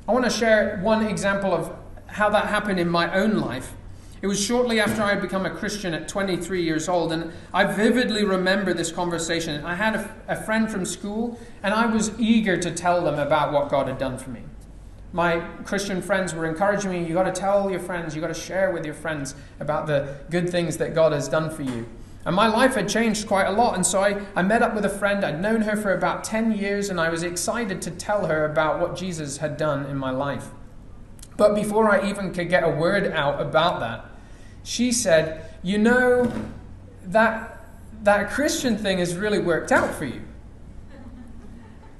I 0.07 0.13
want 0.13 0.23
to 0.25 0.31
share 0.31 0.79
one 0.83 1.05
example 1.05 1.51
of 1.51 1.75
how 2.05 2.29
that 2.29 2.45
happened 2.45 2.79
in 2.79 2.88
my 2.88 3.13
own 3.13 3.38
life. 3.39 3.73
It 4.21 4.27
was 4.27 4.43
shortly 4.43 4.79
after 4.79 5.01
I 5.01 5.10
had 5.10 5.21
become 5.21 5.45
a 5.45 5.49
Christian 5.49 5.95
at 5.95 6.07
23 6.07 6.63
years 6.63 6.88
old, 6.88 7.12
and 7.12 7.33
I 7.51 7.65
vividly 7.65 8.23
remember 8.23 8.75
this 8.75 8.91
conversation. 8.91 9.65
I 9.65 9.75
had 9.75 9.95
a, 9.95 10.15
a, 10.27 10.36
friend 10.36 10.71
from 10.71 10.86
school, 10.86 11.39
and 11.63 11.73
I 11.73 11.88
was 11.88 12.12
eager 12.19 12.57
to 12.57 12.71
tell 12.71 13.03
them 13.03 13.19
about 13.19 13.51
what 13.51 13.69
God 13.69 13.88
had 13.88 13.97
done 13.97 14.17
for 14.17 14.29
me. 14.29 14.41
My 15.13 15.39
Christian 15.63 16.02
friends 16.02 16.34
were 16.34 16.46
encouraging 16.46 16.91
me, 16.91 17.04
you 17.06 17.13
got 17.13 17.24
to 17.24 17.32
tell 17.32 17.72
your 17.72 17.80
friends, 17.80 18.13
you 18.13 18.22
got 18.22 18.28
to 18.28 18.34
share 18.34 18.72
with 18.72 18.86
your 18.86 18.93
friends 18.93 19.36
about 19.60 19.88
the 19.88 20.17
good 20.30 20.50
things 20.50 20.78
that 20.78 20.93
God 20.93 21.13
has 21.13 21.28
done 21.30 21.50
for 21.50 21.63
you. 21.63 21.88
And 22.26 22.36
my 22.36 22.48
life 22.48 22.76
had 22.76 22.89
changed 22.89 23.26
quite 23.26 23.46
a 23.46 23.52
lot, 23.52 23.76
and 23.76 23.86
so 23.86 24.02
I, 24.02 24.22
I 24.36 24.41
met 24.41 24.62
up 24.62 24.76
with 24.76 24.84
a 24.84 24.89
friend. 24.89 25.24
I'd 25.24 25.41
known 25.41 25.62
her 25.62 25.78
for 25.78 25.93
about 25.93 26.26
10 26.26 26.52
years, 26.52 26.89
and 26.89 27.00
I 27.00 27.08
was 27.08 27.24
excited 27.24 27.82
to 27.84 27.91
tell 27.91 28.26
her 28.26 28.43
about 28.43 28.82
what 28.82 28.98
Jesus 28.98 29.38
had 29.38 29.56
done 29.56 29.86
in 29.86 29.98
my 29.98 30.12
life. 30.12 30.50
But 31.38 31.56
before 31.56 31.89
I 31.89 32.10
even 32.10 32.34
could 32.34 32.50
get 32.50 32.65
a 32.65 32.70
word 32.70 33.12
out 33.13 33.39
about 33.39 33.80
that, 33.80 34.06
she 34.63 34.91
said, 34.91 35.50
You 35.63 35.78
know, 35.78 36.30
that, 37.06 37.63
that 38.04 38.30
Christian 38.30 38.78
thing 38.78 38.98
has 38.98 39.15
really 39.15 39.39
worked 39.39 39.72
out 39.72 39.96
for 39.96 40.04
you. 40.04 40.22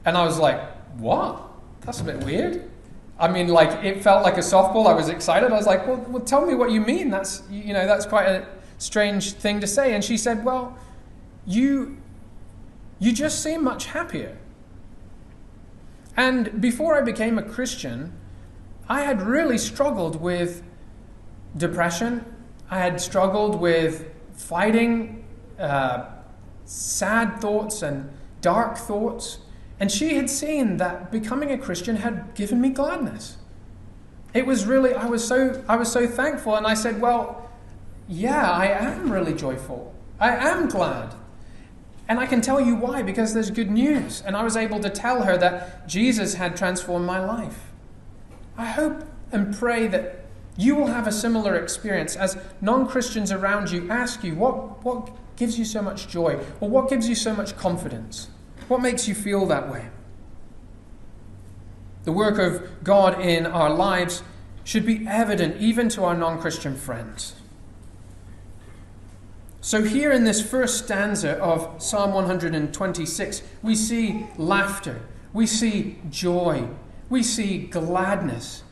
And 0.04 0.18
I 0.18 0.26
was 0.26 0.38
like, 0.38 0.60
What? 0.98 1.42
That's 1.82 2.02
a 2.02 2.04
bit 2.04 2.22
weird. 2.26 2.67
I 3.20 3.28
mean, 3.28 3.48
like, 3.48 3.84
it 3.84 4.04
felt 4.04 4.24
like 4.24 4.38
a 4.38 4.42
softball. 4.42 4.88
I 4.88 4.94
was 4.94 5.10
excited. 5.10 5.52
I 5.52 5.56
was 5.56 5.66
like, 5.66 5.88
Well, 5.88 5.98
well 6.08 6.24
tell 6.24 6.46
me 6.46 6.54
what 6.54 6.72
you 6.72 6.82
mean. 6.82 7.10
That's, 7.10 7.44
you 7.50 7.74
know, 7.74 7.88
that's 7.88 8.06
quite 8.06 8.28
a 8.28 8.48
strange 8.78 9.34
thing 9.34 9.60
to 9.60 9.68
say. 9.68 9.94
And 9.94 10.04
she 10.04 10.18
said, 10.18 10.46
Well, 10.46 10.78
you, 11.46 11.98
you 13.00 13.12
just 13.12 13.42
seem 13.42 13.64
much 13.64 13.88
happier. 13.88 14.38
And 16.16 16.60
before 16.60 16.96
I 16.96 17.02
became 17.02 17.38
a 17.38 17.44
Christian, 17.44 18.14
I 18.90 19.02
had 19.02 19.22
really 19.22 19.58
struggled 19.58 20.22
with 20.22 20.64
depression. 21.56 22.26
I 22.70 22.80
had 22.80 23.00
struggled 23.00 23.60
with 23.60 24.10
fighting 24.34 25.24
uh, 25.60 26.06
sad 26.66 27.40
thoughts 27.40 27.82
and 27.82 28.10
dark 28.42 28.78
thoughts. 28.78 29.40
And 29.80 29.92
she 29.92 30.16
had 30.16 30.30
seen 30.30 30.78
that 30.78 31.12
becoming 31.12 31.52
a 31.52 31.58
Christian 31.58 31.98
had 31.98 32.34
given 32.34 32.60
me 32.60 32.70
gladness. 32.70 33.38
It 34.34 34.46
was 34.46 34.66
really, 34.66 34.94
I 34.94 35.06
was 35.06 35.26
so, 35.26 35.64
I 35.68 35.76
was 35.76 35.92
so 35.92 36.08
thankful. 36.08 36.56
And 36.56 36.66
I 36.66 36.74
said, 36.74 37.00
Well, 37.02 37.50
yeah, 38.08 38.50
I 38.52 38.68
am 38.68 39.12
really 39.12 39.34
joyful. 39.34 39.94
I 40.20 40.36
am 40.36 40.68
glad. 40.68 41.14
And 42.10 42.20
I 42.20 42.26
can 42.26 42.42
tell 42.42 42.62
you 42.62 42.76
why, 42.76 43.02
because 43.02 43.34
there's 43.34 43.52
good 43.52 43.70
news. 43.70 44.24
And 44.26 44.36
I 44.36 44.44
was 44.44 44.56
able 44.56 44.80
to 44.80 44.90
tell 44.90 45.24
her 45.24 45.38
that 45.38 45.88
Jesus 45.88 46.36
had 46.36 46.56
transformed 46.56 47.06
my 47.06 47.24
life. 47.24 47.72
I 48.58 48.66
hope 48.66 49.04
and 49.32 49.56
pray 49.56 49.88
that 49.88 50.24
you 50.56 50.76
will 50.76 50.88
have 50.88 51.06
a 51.06 51.12
similar 51.12 51.56
experience 51.56 52.16
as 52.16 52.38
non 52.62 52.88
Christians 52.88 53.32
around 53.32 53.72
you 53.72 53.90
ask 53.92 54.24
you, 54.24 54.36
what, 54.36 54.84
what 54.84 55.10
gives 55.36 55.60
you 55.60 55.66
so 55.66 55.82
much 55.82 56.08
joy? 56.08 56.40
Or 56.62 56.70
what 56.70 56.90
gives 56.90 57.08
you 57.08 57.16
so 57.16 57.36
much 57.36 57.56
confidence? 57.58 58.30
What 58.68 58.82
makes 58.82 59.08
you 59.08 59.16
feel 59.16 59.46
that 59.48 59.72
way? 59.72 59.88
The 62.04 62.12
work 62.12 62.38
of 62.38 62.84
God 62.84 63.20
in 63.22 63.46
our 63.46 63.70
lives 63.70 64.24
should 64.64 64.86
be 64.86 65.06
evident 65.08 65.62
even 65.62 65.90
to 65.90 66.04
our 66.04 66.16
non 66.16 66.40
Christian 66.40 66.76
friends. 66.76 67.36
So, 69.62 69.84
here 69.84 70.12
in 70.12 70.24
this 70.24 70.42
first 70.42 70.86
stanza 70.86 71.38
of 71.40 71.82
Psalm 71.82 72.14
126, 72.14 73.44
we 73.62 73.76
see 73.76 74.26
laughter, 74.38 75.02
we 75.34 75.46
see 75.46 75.98
joy, 76.10 76.70
we 77.10 77.24
see 77.24 77.58
gladness 77.58 78.64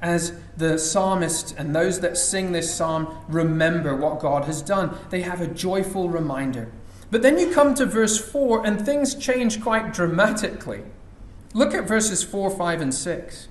as 0.00 0.32
the 0.56 0.78
psalmist 0.78 1.54
and 1.58 1.74
those 1.74 2.00
that 2.00 2.16
sing 2.16 2.52
this 2.52 2.72
psalm 2.72 3.18
remember 3.28 3.94
what 3.94 4.20
God 4.20 4.44
has 4.44 4.62
done. 4.62 4.96
They 5.10 5.22
have 5.22 5.40
a 5.40 5.46
joyful 5.46 6.08
reminder. 6.08 6.70
But 7.10 7.22
then 7.22 7.38
you 7.38 7.52
come 7.52 7.74
to 7.74 7.86
verse 7.86 8.18
4 8.18 8.64
and 8.64 8.84
things 8.84 9.14
change 9.14 9.60
quite 9.60 9.92
dramatically. 9.92 10.82
Look 11.54 11.74
at 11.74 11.88
verses 11.88 12.22
4, 12.22 12.50
5, 12.50 12.80
and 12.80 12.94
6. 12.94 13.48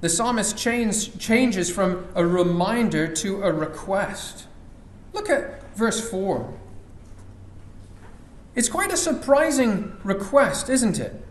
The 0.00 0.08
psalmist 0.08 0.56
change, 0.56 1.18
changes 1.18 1.70
from 1.70 2.06
a 2.14 2.24
reminder 2.24 3.06
to 3.06 3.42
a 3.42 3.52
request. 3.52 4.46
Look 5.12 5.28
at 5.28 5.76
verse 5.76 6.08
4. 6.08 6.54
It's 8.54 8.68
quite 8.68 8.92
a 8.92 8.96
surprising 8.96 9.96
request, 10.02 10.70
isn't 10.70 10.98
it? 10.98 11.24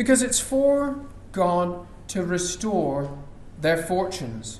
because 0.00 0.22
it's 0.22 0.40
for 0.40 0.98
God 1.30 1.86
to 2.08 2.22
restore 2.22 3.18
their 3.60 3.76
fortunes. 3.76 4.58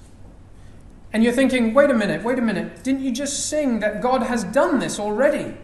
And 1.13 1.25
you're 1.25 1.33
thinking, 1.33 1.75
wait 1.75 1.91
a 1.91 1.95
minute, 1.95 2.23
wait 2.23 2.39
a 2.39 2.43
minute, 2.43 2.85
didn't 2.85 3.03
you 3.03 3.11
just 3.11 3.49
sing 3.49 3.81
that 3.81 4.01
God 4.01 4.23
has 4.23 4.45
done 4.45 4.79
this 4.79 5.01
already? 5.01 5.57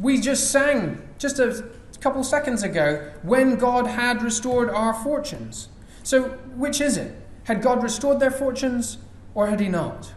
We 0.00 0.20
just 0.20 0.50
sang 0.50 1.00
just 1.18 1.38
a 1.38 1.64
couple 2.00 2.24
seconds 2.24 2.62
ago 2.62 3.10
when 3.22 3.56
God 3.56 3.86
had 3.86 4.22
restored 4.22 4.68
our 4.70 4.94
fortunes. 4.94 5.68
So, 6.02 6.30
which 6.56 6.80
is 6.80 6.96
it? 6.96 7.14
Had 7.44 7.62
God 7.62 7.82
restored 7.82 8.20
their 8.20 8.30
fortunes 8.30 8.98
or 9.34 9.46
had 9.46 9.60
He 9.60 9.68
not? 9.68 10.12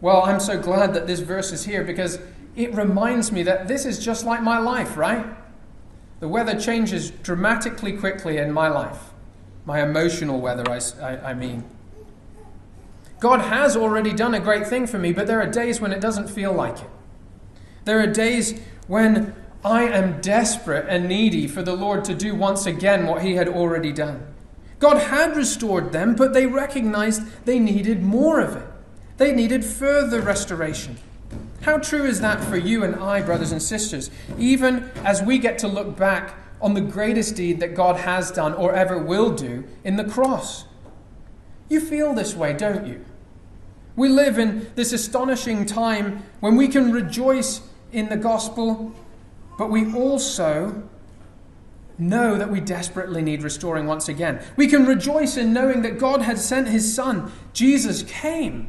Well, 0.00 0.22
I'm 0.22 0.40
so 0.40 0.60
glad 0.60 0.94
that 0.94 1.06
this 1.06 1.20
verse 1.20 1.52
is 1.52 1.64
here 1.64 1.82
because 1.82 2.20
it 2.54 2.74
reminds 2.74 3.32
me 3.32 3.42
that 3.44 3.68
this 3.68 3.84
is 3.84 3.98
just 3.98 4.24
like 4.24 4.42
my 4.42 4.58
life, 4.58 4.96
right? 4.96 5.26
The 6.20 6.28
weather 6.28 6.58
changes 6.58 7.10
dramatically 7.10 7.96
quickly 7.96 8.38
in 8.38 8.52
my 8.52 8.68
life, 8.68 9.07
my 9.68 9.82
emotional 9.82 10.40
weather, 10.40 10.64
I, 10.66 10.80
I, 10.98 11.30
I, 11.30 11.34
mean. 11.34 11.62
God 13.20 13.42
has 13.42 13.76
already 13.76 14.14
done 14.14 14.32
a 14.32 14.40
great 14.40 14.66
thing 14.66 14.86
for 14.86 14.98
me, 14.98 15.12
but 15.12 15.26
there 15.26 15.42
are 15.42 15.46
days 15.46 15.78
when 15.78 15.92
it 15.92 16.00
doesn't 16.00 16.30
feel 16.30 16.54
like 16.54 16.78
it. 16.80 16.88
There 17.84 18.00
are 18.00 18.06
days 18.06 18.58
when 18.86 19.36
I 19.62 19.82
am 19.82 20.22
desperate 20.22 20.86
and 20.88 21.06
needy 21.06 21.46
for 21.46 21.60
the 21.60 21.74
Lord 21.74 22.02
to 22.06 22.14
do 22.14 22.34
once 22.34 22.64
again 22.64 23.06
what 23.06 23.20
He 23.20 23.34
had 23.34 23.46
already 23.46 23.92
done. 23.92 24.26
God 24.78 25.02
had 25.02 25.36
restored 25.36 25.92
them, 25.92 26.14
but 26.14 26.32
they 26.32 26.46
recognized 26.46 27.44
they 27.44 27.58
needed 27.58 28.02
more 28.02 28.40
of 28.40 28.56
it. 28.56 28.66
They 29.18 29.34
needed 29.34 29.66
further 29.66 30.22
restoration. 30.22 30.96
How 31.60 31.76
true 31.76 32.04
is 32.04 32.22
that 32.22 32.42
for 32.42 32.56
you 32.56 32.84
and 32.84 32.96
I, 32.96 33.20
brothers 33.20 33.52
and 33.52 33.62
sisters, 33.62 34.10
even 34.38 34.90
as 35.04 35.20
we 35.20 35.36
get 35.36 35.58
to 35.58 35.68
look 35.68 35.94
back 35.94 36.36
on 36.60 36.74
the 36.74 36.80
greatest 36.80 37.36
deed 37.36 37.60
that 37.60 37.74
God 37.74 37.96
has 37.96 38.30
done 38.30 38.54
or 38.54 38.74
ever 38.74 38.98
will 38.98 39.34
do 39.34 39.64
in 39.84 39.96
the 39.96 40.04
cross? 40.04 40.64
You 41.68 41.80
feel 41.80 42.14
this 42.14 42.34
way, 42.34 42.52
don't 42.52 42.86
you? 42.86 43.04
We 43.96 44.08
live 44.08 44.38
in 44.38 44.70
this 44.74 44.92
astonishing 44.92 45.66
time 45.66 46.22
when 46.40 46.56
we 46.56 46.68
can 46.68 46.92
rejoice 46.92 47.60
in 47.92 48.08
the 48.08 48.16
gospel, 48.16 48.92
but 49.58 49.70
we 49.70 49.92
also 49.92 50.88
know 51.98 52.36
that 52.36 52.50
we 52.50 52.60
desperately 52.60 53.22
need 53.22 53.42
restoring 53.42 53.86
once 53.86 54.08
again. 54.08 54.40
We 54.56 54.68
can 54.68 54.86
rejoice 54.86 55.36
in 55.36 55.52
knowing 55.52 55.82
that 55.82 55.98
God 55.98 56.22
had 56.22 56.38
sent 56.38 56.68
his 56.68 56.94
Son. 56.94 57.32
Jesus 57.52 58.04
came 58.04 58.68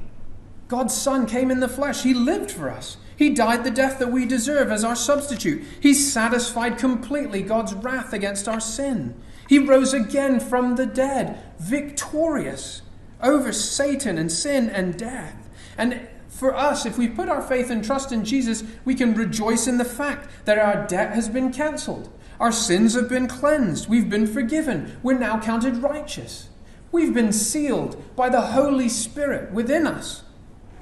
God's 0.69 0.93
Son 0.93 1.25
came 1.25 1.51
in 1.51 1.59
the 1.59 1.67
flesh. 1.67 2.03
He 2.03 2.13
lived 2.13 2.51
for 2.51 2.69
us. 2.69 2.97
He 3.19 3.29
died 3.29 3.65
the 3.65 3.69
death 3.69 3.99
that 3.99 4.13
we 4.13 4.25
deserve 4.25 4.71
as 4.71 4.85
our 4.85 4.95
substitute. 4.95 5.61
He 5.81 5.93
satisfied 5.93 6.77
completely 6.77 7.41
God's 7.41 7.73
wrath 7.73 8.13
against 8.13 8.47
our 8.47 8.61
sin. 8.61 9.13
He 9.49 9.59
rose 9.59 9.93
again 9.93 10.39
from 10.39 10.77
the 10.77 10.85
dead, 10.85 11.37
victorious 11.59 12.81
over 13.21 13.51
Satan 13.51 14.17
and 14.17 14.31
sin 14.31 14.69
and 14.69 14.97
death. 14.97 15.49
And 15.77 16.07
For 16.29 16.55
us, 16.55 16.85
if 16.85 16.97
we 16.97 17.09
put 17.09 17.27
our 17.27 17.41
faith 17.41 17.69
and 17.69 17.83
trust 17.83 18.13
in 18.13 18.23
Jesus, 18.23 18.63
we 18.85 18.95
can 18.95 19.13
rejoice 19.13 19.67
in 19.67 19.77
the 19.77 19.83
fact 19.83 20.29
that 20.45 20.57
our 20.57 20.87
debt 20.87 21.13
has 21.13 21.27
been 21.27 21.51
cancelled. 21.51 22.07
Our 22.39 22.53
sins 22.53 22.95
have 22.95 23.09
been 23.09 23.27
cleansed. 23.27 23.89
We've 23.89 24.09
been 24.09 24.27
forgiven. 24.27 24.97
We're 25.03 25.19
now 25.19 25.41
counted 25.41 25.83
righteous. 25.83 26.47
We've 26.93 27.13
been 27.13 27.33
sealed 27.33 28.15
by 28.15 28.29
the 28.29 28.39
Holy 28.39 28.87
Spirit 28.87 29.51
within 29.51 29.85
us. 29.85 30.23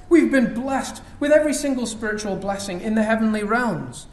We've 0.08 0.30
been 0.30 0.54
blessed 0.54 1.02
with 1.20 1.32
every 1.32 1.52
single 1.52 1.86
spiritual 1.86 2.36
blessing 2.36 2.80
in 2.80 2.94
the 2.94 3.02
heavenly 3.02 3.42
realms. 3.42 4.06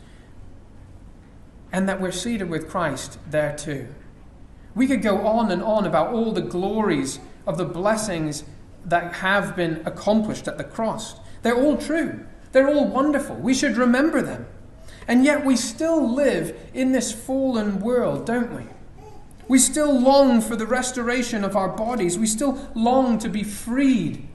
And 1.71 1.88
that 1.88 2.01
we're 2.01 2.12
seated 2.12 2.49
with 2.49 2.69
Christ 2.69 3.17
there 3.29 3.55
too. 3.55 3.88
We 4.73 4.88
could 4.88 5.01
go 5.01 5.25
on 5.25 5.51
and 5.51 5.63
on 5.63 5.86
about 5.86 6.13
all 6.13 6.31
the 6.31 6.41
glories 6.41 7.19
of 7.47 7.58
the 7.58 7.65
blessings 7.65 8.43
that 8.86 9.15
have 9.15 9.55
been 9.55 9.81
accomplished 9.86 10.47
at 10.47 10.58
the 10.58 10.63
cross. 10.63 11.15
They're 11.41 11.55
all 11.55 11.77
true, 11.77 12.25
they're 12.51 12.67
all 12.67 12.88
wonderful. 12.88 13.36
We 13.36 13.53
should 13.53 13.77
remember 13.77 14.21
them. 14.21 14.47
And 15.08 15.23
yet 15.23 15.45
we 15.45 15.55
still 15.55 16.13
live 16.13 16.58
in 16.73 16.91
this 16.91 17.12
fallen 17.12 17.79
world, 17.79 18.25
don't 18.25 18.53
we? 18.53 18.63
We 19.47 19.60
still 19.60 19.97
long 19.97 20.41
for 20.41 20.55
the 20.55 20.65
restoration 20.65 21.43
of 21.43 21.55
our 21.55 21.69
bodies. 21.69 22.17
We 22.17 22.25
still 22.25 22.69
long 22.73 23.19
to 23.19 23.29
be 23.29 23.43
freed 23.43 24.27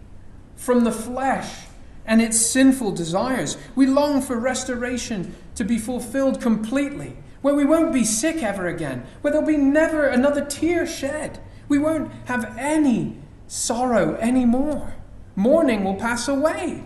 from 0.61 0.85
the 0.85 0.92
flesh 0.92 1.64
and 2.05 2.20
its 2.20 2.38
sinful 2.38 2.92
desires. 2.92 3.57
We 3.75 3.87
long 3.87 4.20
for 4.20 4.38
restoration 4.38 5.35
to 5.55 5.64
be 5.64 5.79
fulfilled 5.79 6.40
completely, 6.40 7.16
where 7.40 7.55
we 7.55 7.64
won't 7.64 7.94
be 7.94 8.05
sick 8.05 8.42
ever 8.42 8.68
again, 8.68 9.07
where 9.23 9.33
there'll 9.33 9.46
be 9.46 9.57
never 9.57 10.07
another 10.07 10.44
tear 10.44 10.87
shed. 10.87 11.40
We 11.66 11.79
won't 11.79 12.12
have 12.27 12.57
any 12.59 13.16
sorrow 13.49 14.16
anymore. 14.16 14.96
Mourning 15.35 15.83
will 15.83 15.94
pass 15.94 16.29
away. 16.29 16.85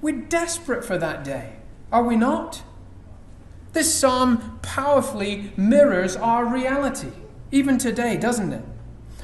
We're 0.00 0.20
desperate 0.20 0.84
for 0.84 0.98
that 0.98 1.22
day, 1.22 1.52
are 1.92 2.02
we 2.02 2.16
not? 2.16 2.62
This 3.74 3.94
psalm 3.94 4.58
powerfully 4.60 5.52
mirrors 5.56 6.16
our 6.16 6.44
reality, 6.44 7.12
even 7.52 7.78
today, 7.78 8.16
doesn't 8.16 8.52
it? 8.52 8.64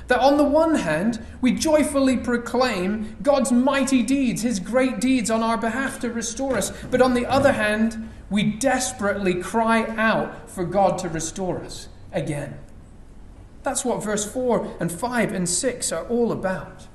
That 0.08 0.20
on 0.20 0.38
the 0.38 0.44
one 0.44 0.74
hand, 0.76 1.24
we 1.40 1.52
joyfully 1.52 2.16
proclaim 2.16 3.16
God's 3.22 3.52
mighty 3.52 4.02
deeds, 4.02 4.42
his 4.42 4.58
great 4.58 5.00
deeds 5.00 5.30
on 5.30 5.42
our 5.42 5.58
behalf 5.58 6.00
to 6.00 6.10
restore 6.10 6.56
us, 6.56 6.72
but 6.90 7.02
on 7.02 7.14
the 7.14 7.26
other 7.26 7.52
hand, 7.52 8.10
we 8.30 8.42
desperately 8.42 9.34
cry 9.34 9.84
out 9.96 10.50
for 10.50 10.64
God 10.64 10.98
to 10.98 11.08
restore 11.08 11.60
us 11.60 11.88
again. 12.12 12.58
That's 13.62 13.84
what 13.84 14.02
verse 14.02 14.30
4 14.30 14.76
and 14.80 14.90
5 14.90 15.32
and 15.32 15.48
6 15.48 15.92
are 15.92 16.06
all 16.06 16.32
about. 16.32 16.86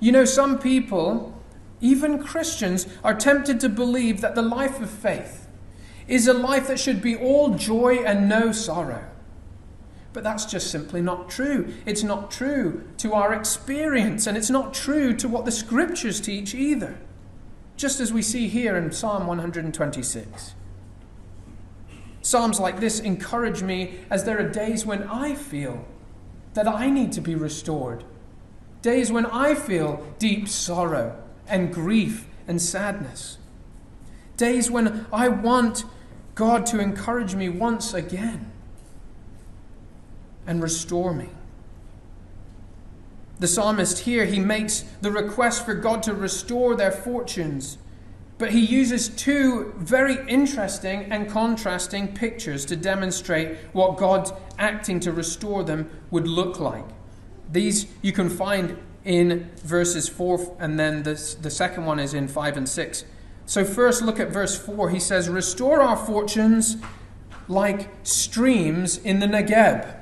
You 0.00 0.12
know, 0.12 0.24
some 0.24 0.58
people, 0.60 1.40
even 1.80 2.22
Christians, 2.22 2.86
are 3.02 3.14
tempted 3.14 3.58
to 3.60 3.68
believe 3.68 4.20
that 4.20 4.36
the 4.36 4.42
life 4.42 4.80
of 4.80 4.90
faith 4.90 5.48
is 6.06 6.28
a 6.28 6.32
life 6.32 6.68
that 6.68 6.78
should 6.78 7.02
be 7.02 7.16
all 7.16 7.54
joy 7.54 7.96
and 7.96 8.28
no 8.28 8.52
sorrow. 8.52 9.04
But 10.18 10.24
that's 10.24 10.46
just 10.46 10.72
simply 10.72 11.00
not 11.00 11.30
true. 11.30 11.72
It's 11.86 12.02
not 12.02 12.28
true 12.28 12.82
to 12.96 13.14
our 13.14 13.32
experience, 13.32 14.26
and 14.26 14.36
it's 14.36 14.50
not 14.50 14.74
true 14.74 15.14
to 15.14 15.28
what 15.28 15.44
the 15.44 15.52
scriptures 15.52 16.20
teach 16.20 16.56
either. 16.56 16.98
Just 17.76 18.00
as 18.00 18.12
we 18.12 18.20
see 18.20 18.48
here 18.48 18.76
in 18.76 18.90
Psalm 18.90 19.28
126. 19.28 20.54
Psalms 22.20 22.58
like 22.58 22.80
this 22.80 22.98
encourage 22.98 23.62
me 23.62 24.00
as 24.10 24.24
there 24.24 24.40
are 24.40 24.48
days 24.48 24.84
when 24.84 25.04
I 25.04 25.36
feel 25.36 25.86
that 26.54 26.66
I 26.66 26.90
need 26.90 27.12
to 27.12 27.20
be 27.20 27.36
restored. 27.36 28.02
Days 28.82 29.12
when 29.12 29.26
I 29.26 29.54
feel 29.54 30.04
deep 30.18 30.48
sorrow 30.48 31.16
and 31.46 31.72
grief 31.72 32.26
and 32.48 32.60
sadness. 32.60 33.38
Days 34.36 34.68
when 34.68 35.06
I 35.12 35.28
want 35.28 35.84
God 36.34 36.66
to 36.66 36.80
encourage 36.80 37.36
me 37.36 37.48
once 37.48 37.94
again 37.94 38.50
and 40.48 40.60
restore 40.60 41.14
me. 41.14 41.28
The 43.38 43.46
psalmist 43.46 44.00
here, 44.00 44.24
he 44.24 44.40
makes 44.40 44.80
the 45.00 45.12
request 45.12 45.64
for 45.64 45.74
God 45.74 46.02
to 46.02 46.14
restore 46.14 46.74
their 46.74 46.90
fortunes 46.90 47.78
but 48.38 48.52
he 48.52 48.60
uses 48.60 49.08
two 49.08 49.74
very 49.76 50.16
interesting 50.28 51.10
and 51.10 51.28
contrasting 51.28 52.14
pictures 52.14 52.64
to 52.66 52.76
demonstrate 52.76 53.58
what 53.72 53.96
God 53.96 54.30
acting 54.58 55.00
to 55.00 55.12
restore 55.12 55.64
them 55.64 55.90
would 56.12 56.28
look 56.28 56.60
like. 56.60 56.84
These 57.50 57.86
you 58.00 58.12
can 58.12 58.30
find 58.30 58.78
in 59.04 59.50
verses 59.64 60.08
4, 60.08 60.56
and 60.60 60.78
then 60.78 61.02
this, 61.02 61.34
the 61.34 61.50
second 61.50 61.84
one 61.84 61.98
is 61.98 62.14
in 62.14 62.28
5 62.28 62.56
and 62.56 62.68
6. 62.68 63.04
So, 63.46 63.64
first, 63.64 64.02
look 64.02 64.20
at 64.20 64.28
verse 64.28 64.58
4. 64.58 64.90
He 64.90 65.00
says, 65.00 65.28
Restore 65.28 65.80
our 65.80 65.96
fortunes 65.96 66.76
like 67.48 67.88
streams 68.02 68.98
in 68.98 69.20
the 69.20 69.26
Negeb. 69.26 69.97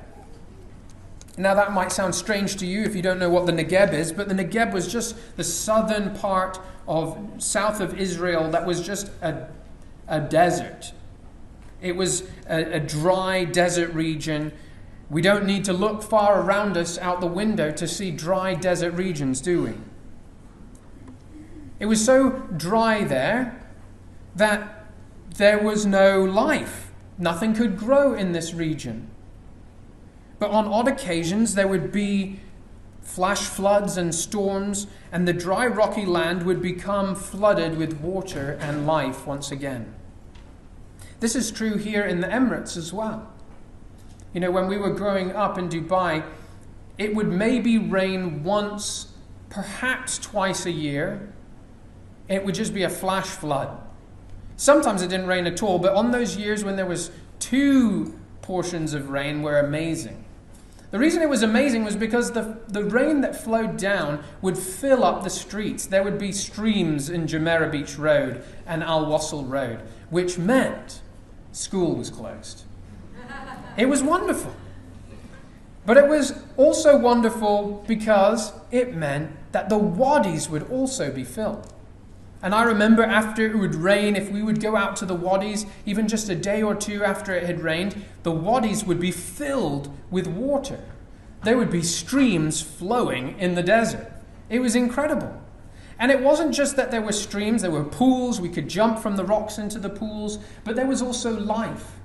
Now, 1.38 1.54
that 1.54 1.72
might 1.72 1.92
sound 1.92 2.14
strange 2.14 2.56
to 2.56 2.66
you 2.66 2.82
if 2.84 2.96
you 2.96 3.02
don't 3.02 3.18
know 3.18 3.28
what 3.28 3.44
the 3.44 3.52
Negeb 3.52 3.92
is, 3.92 4.10
but 4.10 4.28
the 4.28 4.34
Negeb 4.34 4.72
was 4.72 4.90
just 4.90 5.14
the 5.36 5.44
southern 5.44 6.14
part 6.16 6.58
of 6.88 7.18
south 7.38 7.80
of 7.80 7.98
Israel 7.98 8.50
that 8.50 8.64
was 8.64 8.80
just 8.80 9.10
a, 9.20 9.48
a 10.08 10.20
desert. 10.20 10.92
It 11.82 11.94
was 11.94 12.22
a, 12.48 12.76
a 12.76 12.80
dry 12.80 13.44
desert 13.44 13.92
region. 13.92 14.52
We 15.10 15.20
don't 15.20 15.44
need 15.44 15.64
to 15.66 15.74
look 15.74 16.02
far 16.02 16.40
around 16.40 16.76
us 16.76 16.96
out 16.98 17.20
the 17.20 17.26
window 17.26 17.70
to 17.70 17.86
see 17.86 18.10
dry 18.10 18.54
desert 18.54 18.92
regions, 18.92 19.40
do 19.42 19.62
we? 19.62 19.74
It 21.78 21.86
was 21.86 22.02
so 22.02 22.30
dry 22.56 23.04
there 23.04 23.62
that 24.34 24.86
there 25.36 25.58
was 25.58 25.84
no 25.84 26.24
life. 26.24 26.90
Nothing 27.18 27.54
could 27.54 27.76
grow 27.76 28.14
in 28.14 28.32
this 28.32 28.54
region. 28.54 29.10
But 30.38 30.50
on 30.50 30.66
odd 30.66 30.88
occasions, 30.88 31.54
there 31.54 31.68
would 31.68 31.92
be 31.92 32.40
flash 33.00 33.42
floods 33.42 33.96
and 33.96 34.14
storms, 34.14 34.86
and 35.10 35.26
the 35.26 35.32
dry, 35.32 35.66
rocky 35.66 36.04
land 36.04 36.42
would 36.42 36.60
become 36.60 37.14
flooded 37.14 37.78
with 37.78 38.00
water 38.00 38.58
and 38.60 38.86
life 38.86 39.26
once 39.26 39.50
again. 39.50 39.94
This 41.20 41.34
is 41.34 41.50
true 41.50 41.78
here 41.78 42.04
in 42.04 42.20
the 42.20 42.26
Emirates 42.26 42.76
as 42.76 42.92
well. 42.92 43.32
You 44.34 44.40
know, 44.40 44.50
when 44.50 44.66
we 44.66 44.76
were 44.76 44.90
growing 44.90 45.32
up 45.32 45.56
in 45.56 45.70
Dubai, 45.70 46.22
it 46.98 47.14
would 47.14 47.28
maybe 47.28 47.78
rain 47.78 48.44
once, 48.44 49.12
perhaps 49.48 50.18
twice 50.18 50.66
a 50.66 50.70
year. 50.70 51.32
It 52.28 52.44
would 52.44 52.54
just 52.54 52.74
be 52.74 52.82
a 52.82 52.90
flash 52.90 53.28
flood. 53.28 53.80
Sometimes 54.56 55.00
it 55.00 55.08
didn't 55.08 55.26
rain 55.26 55.46
at 55.46 55.62
all, 55.62 55.78
but 55.78 55.94
on 55.94 56.10
those 56.10 56.36
years 56.36 56.64
when 56.64 56.76
there 56.76 56.86
was 56.86 57.10
two 57.38 58.18
portions 58.42 58.92
of 58.92 59.08
rain 59.08 59.40
were 59.42 59.58
amazing. 59.58 60.25
The 60.90 60.98
reason 60.98 61.20
it 61.20 61.28
was 61.28 61.42
amazing 61.42 61.84
was 61.84 61.96
because 61.96 62.32
the, 62.32 62.58
the 62.68 62.84
rain 62.84 63.20
that 63.22 63.42
flowed 63.42 63.76
down 63.76 64.22
would 64.40 64.56
fill 64.56 65.04
up 65.04 65.24
the 65.24 65.30
streets. 65.30 65.86
There 65.86 66.02
would 66.02 66.18
be 66.18 66.30
streams 66.30 67.10
in 67.10 67.26
Jumeirah 67.26 67.72
Beach 67.72 67.98
Road 67.98 68.44
and 68.66 68.84
Al 68.84 69.06
Wasl 69.06 69.48
Road, 69.48 69.80
which 70.10 70.38
meant 70.38 71.00
school 71.50 71.96
was 71.96 72.10
closed. 72.10 72.62
It 73.76 73.86
was 73.86 74.02
wonderful. 74.02 74.54
But 75.84 75.96
it 75.96 76.08
was 76.08 76.34
also 76.56 76.98
wonderful 76.98 77.84
because 77.86 78.52
it 78.70 78.94
meant 78.94 79.32
that 79.52 79.68
the 79.68 79.78
wadis 79.78 80.48
would 80.48 80.68
also 80.70 81.12
be 81.12 81.24
filled. 81.24 81.72
And 82.42 82.54
I 82.54 82.62
remember 82.64 83.02
after 83.02 83.46
it 83.46 83.58
would 83.58 83.74
rain, 83.74 84.14
if 84.14 84.30
we 84.30 84.42
would 84.42 84.60
go 84.60 84.76
out 84.76 84.96
to 84.96 85.06
the 85.06 85.14
wadis, 85.14 85.66
even 85.84 86.06
just 86.06 86.28
a 86.28 86.34
day 86.34 86.62
or 86.62 86.74
two 86.74 87.02
after 87.02 87.32
it 87.32 87.44
had 87.44 87.62
rained, 87.62 88.04
the 88.22 88.32
wadis 88.32 88.84
would 88.84 89.00
be 89.00 89.10
filled 89.10 89.90
with 90.10 90.26
water. 90.26 90.84
There 91.44 91.56
would 91.56 91.70
be 91.70 91.82
streams 91.82 92.60
flowing 92.60 93.38
in 93.38 93.54
the 93.54 93.62
desert. 93.62 94.12
It 94.48 94.60
was 94.60 94.76
incredible. 94.76 95.42
And 95.98 96.10
it 96.10 96.20
wasn't 96.20 96.54
just 96.54 96.76
that 96.76 96.90
there 96.90 97.00
were 97.00 97.12
streams, 97.12 97.62
there 97.62 97.70
were 97.70 97.84
pools, 97.84 98.40
we 98.40 98.50
could 98.50 98.68
jump 98.68 98.98
from 98.98 99.16
the 99.16 99.24
rocks 99.24 99.56
into 99.56 99.78
the 99.78 99.88
pools, 99.88 100.38
but 100.62 100.76
there 100.76 100.86
was 100.86 101.00
also 101.00 101.38
life. 101.38 101.95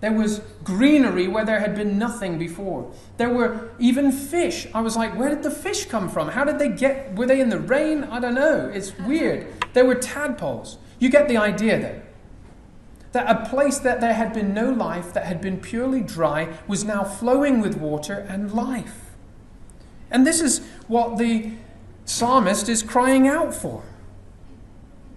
There 0.00 0.12
was 0.12 0.42
greenery 0.62 1.26
where 1.26 1.44
there 1.44 1.60
had 1.60 1.74
been 1.74 1.98
nothing 1.98 2.38
before. 2.38 2.92
There 3.16 3.30
were 3.30 3.70
even 3.78 4.12
fish. 4.12 4.66
I 4.74 4.82
was 4.82 4.94
like, 4.94 5.16
where 5.16 5.30
did 5.30 5.42
the 5.42 5.50
fish 5.50 5.86
come 5.86 6.10
from? 6.10 6.28
How 6.28 6.44
did 6.44 6.58
they 6.58 6.68
get? 6.68 7.16
Were 7.16 7.26
they 7.26 7.40
in 7.40 7.48
the 7.48 7.58
rain? 7.58 8.04
I 8.04 8.20
don't 8.20 8.34
know. 8.34 8.70
It's 8.72 8.96
weird. 8.98 9.46
There 9.72 9.86
were 9.86 9.94
tadpoles. 9.94 10.76
You 10.98 11.08
get 11.08 11.28
the 11.28 11.38
idea 11.38 11.78
there. 11.78 12.02
That 13.12 13.30
a 13.30 13.48
place 13.48 13.78
that 13.78 14.02
there 14.02 14.12
had 14.12 14.34
been 14.34 14.52
no 14.52 14.70
life, 14.70 15.14
that 15.14 15.24
had 15.24 15.40
been 15.40 15.58
purely 15.60 16.02
dry, 16.02 16.58
was 16.68 16.84
now 16.84 17.02
flowing 17.02 17.62
with 17.62 17.78
water 17.78 18.26
and 18.28 18.52
life. 18.52 19.14
And 20.10 20.26
this 20.26 20.42
is 20.42 20.60
what 20.88 21.16
the 21.16 21.52
psalmist 22.04 22.68
is 22.68 22.82
crying 22.82 23.26
out 23.26 23.54
for. 23.54 23.82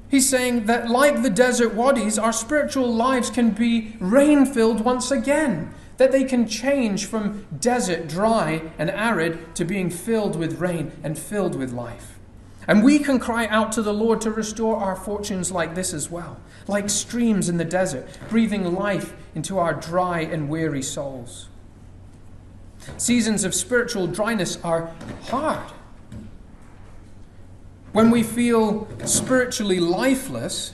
He's 0.09 0.27
saying 0.27 0.65
that, 0.65 0.89
like 0.89 1.21
the 1.21 1.29
desert 1.29 1.75
wadis, 1.75 2.17
our 2.17 2.33
spiritual 2.33 2.91
lives 2.91 3.29
can 3.29 3.51
be 3.51 3.95
rain 3.99 4.45
filled 4.45 4.81
once 4.81 5.11
again. 5.11 5.73
That 5.97 6.11
they 6.11 6.23
can 6.23 6.47
change 6.47 7.05
from 7.05 7.45
desert, 7.59 8.07
dry, 8.07 8.71
and 8.79 8.89
arid 8.89 9.55
to 9.55 9.65
being 9.65 9.89
filled 9.89 10.35
with 10.35 10.59
rain 10.59 10.91
and 11.03 11.19
filled 11.19 11.55
with 11.55 11.73
life. 11.73 12.17
And 12.67 12.83
we 12.83 12.99
can 12.99 13.19
cry 13.19 13.47
out 13.47 13.71
to 13.73 13.81
the 13.81 13.93
Lord 13.93 14.21
to 14.21 14.31
restore 14.31 14.77
our 14.77 14.95
fortunes 14.95 15.51
like 15.51 15.75
this 15.75 15.93
as 15.93 16.09
well, 16.09 16.39
like 16.67 16.89
streams 16.89 17.49
in 17.49 17.57
the 17.57 17.65
desert, 17.65 18.07
breathing 18.29 18.73
life 18.73 19.13
into 19.35 19.59
our 19.59 19.73
dry 19.73 20.21
and 20.21 20.49
weary 20.49 20.81
souls. 20.81 21.49
Seasons 22.97 23.43
of 23.43 23.53
spiritual 23.53 24.07
dryness 24.07 24.57
are 24.63 24.91
hard. 25.23 25.71
When 27.91 28.11
we 28.11 28.23
feel 28.23 28.87
spiritually 29.05 29.79
lifeless, 29.79 30.73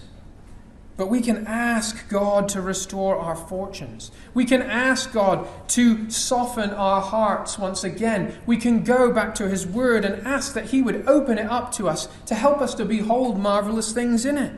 but 0.98 1.08
we 1.08 1.22
can 1.22 1.46
ask 1.46 2.08
God 2.10 2.48
to 2.50 2.62
restore 2.62 3.18
our 3.18 3.36
fortunes. 3.36 4.12
We 4.34 4.46
can 4.46 4.62
ask 4.62 5.12
God 5.12 5.48
to 5.70 6.10
soften 6.10 6.70
our 6.70 7.02
hearts 7.02 7.60
once 7.60 7.84
again. 7.84 8.38
We 8.46 8.58
can 8.58 8.84
go 8.84 9.12
back 9.12 9.36
to 9.36 9.50
His 9.50 9.68
Word 9.68 10.06
and 10.06 10.26
ask 10.26 10.54
that 10.54 10.66
He 10.66 10.82
would 10.82 11.08
open 11.08 11.38
it 11.38 11.50
up 11.50 11.74
to 11.74 11.90
us 11.90 12.08
to 12.28 12.36
help 12.36 12.62
us 12.62 12.74
to 12.76 12.86
behold 12.86 13.38
marvelous 13.38 13.92
things 13.92 14.26
in 14.26 14.38
it. 14.38 14.54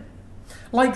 Like 0.72 0.96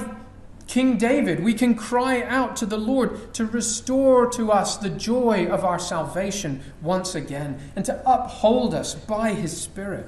King 0.68 0.98
David, 0.98 1.44
we 1.44 1.54
can 1.54 1.76
cry 1.76 2.22
out 2.22 2.56
to 2.58 2.66
the 2.66 2.78
Lord 2.78 3.34
to 3.34 3.46
restore 3.46 4.30
to 4.32 4.52
us 4.52 4.78
the 4.78 4.90
joy 4.90 5.48
of 5.48 5.66
our 5.66 5.80
salvation 5.80 6.62
once 6.82 7.16
again 7.16 7.60
and 7.76 7.84
to 7.86 8.02
uphold 8.06 8.76
us 8.76 8.94
by 8.94 9.34
His 9.34 9.60
Spirit. 9.60 10.08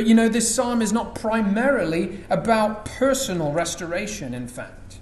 But 0.00 0.06
you 0.06 0.14
know, 0.14 0.30
this 0.30 0.54
psalm 0.54 0.80
is 0.80 0.94
not 0.94 1.14
primarily 1.14 2.20
about 2.30 2.86
personal 2.86 3.52
restoration, 3.52 4.32
in 4.32 4.48
fact. 4.48 4.98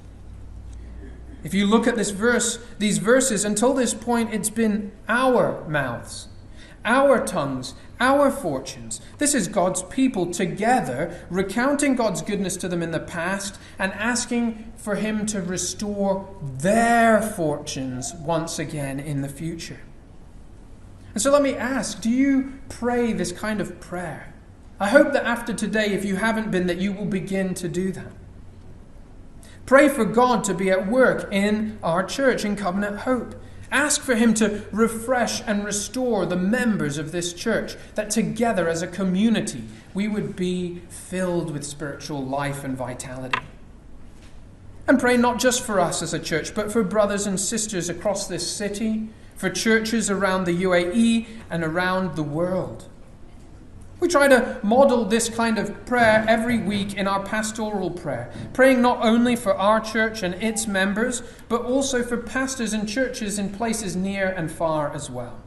If 1.44 1.54
you 1.54 1.68
look 1.68 1.86
at 1.86 1.94
this 1.94 2.10
verse, 2.10 2.58
these 2.80 2.98
verses, 2.98 3.44
until 3.44 3.74
this 3.74 3.94
point, 3.94 4.34
it's 4.34 4.50
been 4.50 4.90
our 5.08 5.64
mouths, 5.68 6.26
our 6.84 7.24
tongues, 7.24 7.74
our 8.00 8.28
fortunes. 8.28 9.00
This 9.18 9.36
is 9.36 9.46
God's 9.46 9.84
people 9.84 10.32
together, 10.32 11.16
recounting 11.30 11.94
God's 11.94 12.20
goodness 12.20 12.56
to 12.56 12.66
them 12.66 12.82
in 12.82 12.90
the 12.90 12.98
past 12.98 13.56
and 13.78 13.92
asking 13.92 14.72
for 14.74 14.96
Him 14.96 15.26
to 15.26 15.40
restore 15.40 16.28
their 16.42 17.22
fortunes 17.22 18.14
once 18.14 18.58
again 18.58 18.98
in 18.98 19.22
the 19.22 19.28
future. 19.28 19.78
And 21.14 21.22
so 21.22 21.30
let 21.30 21.42
me 21.42 21.54
ask 21.54 22.00
do 22.00 22.10
you 22.10 22.54
pray 22.68 23.12
this 23.12 23.30
kind 23.30 23.60
of 23.60 23.78
prayer? 23.78 24.34
I 24.80 24.88
hope 24.88 25.12
that 25.12 25.24
after 25.24 25.52
today, 25.52 25.92
if 25.92 26.04
you 26.04 26.16
haven't 26.16 26.50
been, 26.50 26.66
that 26.68 26.78
you 26.78 26.92
will 26.92 27.06
begin 27.06 27.54
to 27.54 27.68
do 27.68 27.90
that. 27.92 28.12
Pray 29.66 29.88
for 29.88 30.04
God 30.04 30.44
to 30.44 30.54
be 30.54 30.70
at 30.70 30.86
work 30.88 31.28
in 31.32 31.78
our 31.82 32.02
church, 32.04 32.44
in 32.44 32.56
Covenant 32.56 33.00
Hope. 33.00 33.34
Ask 33.70 34.00
for 34.00 34.14
Him 34.14 34.32
to 34.34 34.64
refresh 34.72 35.42
and 35.46 35.64
restore 35.64 36.24
the 36.24 36.36
members 36.36 36.96
of 36.96 37.12
this 37.12 37.34
church, 37.34 37.76
that 37.96 38.08
together 38.08 38.68
as 38.68 38.80
a 38.80 38.86
community 38.86 39.64
we 39.92 40.08
would 40.08 40.36
be 40.36 40.80
filled 40.88 41.50
with 41.50 41.64
spiritual 41.64 42.24
life 42.24 42.64
and 42.64 42.76
vitality. 42.76 43.40
And 44.86 44.98
pray 44.98 45.18
not 45.18 45.38
just 45.38 45.64
for 45.64 45.80
us 45.80 46.00
as 46.00 46.14
a 46.14 46.18
church, 46.18 46.54
but 46.54 46.72
for 46.72 46.82
brothers 46.82 47.26
and 47.26 47.38
sisters 47.38 47.90
across 47.90 48.26
this 48.26 48.50
city, 48.50 49.10
for 49.36 49.50
churches 49.50 50.08
around 50.08 50.44
the 50.44 50.62
UAE 50.62 51.26
and 51.50 51.62
around 51.62 52.16
the 52.16 52.22
world. 52.22 52.88
We 54.00 54.06
try 54.06 54.28
to 54.28 54.60
model 54.62 55.04
this 55.04 55.28
kind 55.28 55.58
of 55.58 55.84
prayer 55.84 56.24
every 56.28 56.58
week 56.58 56.94
in 56.94 57.08
our 57.08 57.22
pastoral 57.24 57.90
prayer, 57.90 58.30
praying 58.52 58.80
not 58.80 59.04
only 59.04 59.34
for 59.34 59.56
our 59.56 59.80
church 59.80 60.22
and 60.22 60.34
its 60.36 60.68
members, 60.68 61.22
but 61.48 61.62
also 61.62 62.04
for 62.04 62.16
pastors 62.16 62.72
and 62.72 62.88
churches 62.88 63.40
in 63.40 63.50
places 63.50 63.96
near 63.96 64.28
and 64.28 64.52
far 64.52 64.94
as 64.94 65.10
well. 65.10 65.40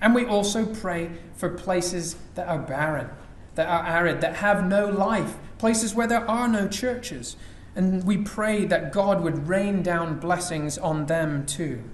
And 0.00 0.16
we 0.16 0.26
also 0.26 0.66
pray 0.66 1.12
for 1.36 1.48
places 1.48 2.16
that 2.34 2.48
are 2.48 2.58
barren, 2.58 3.08
that 3.54 3.68
are 3.68 3.86
arid, 3.86 4.20
that 4.20 4.36
have 4.36 4.66
no 4.66 4.88
life, 4.88 5.36
places 5.58 5.94
where 5.94 6.08
there 6.08 6.28
are 6.28 6.48
no 6.48 6.66
churches. 6.66 7.36
And 7.76 8.02
we 8.04 8.18
pray 8.18 8.64
that 8.64 8.92
God 8.92 9.22
would 9.22 9.46
rain 9.48 9.82
down 9.82 10.18
blessings 10.18 10.76
on 10.76 11.06
them 11.06 11.46
too. 11.46 11.84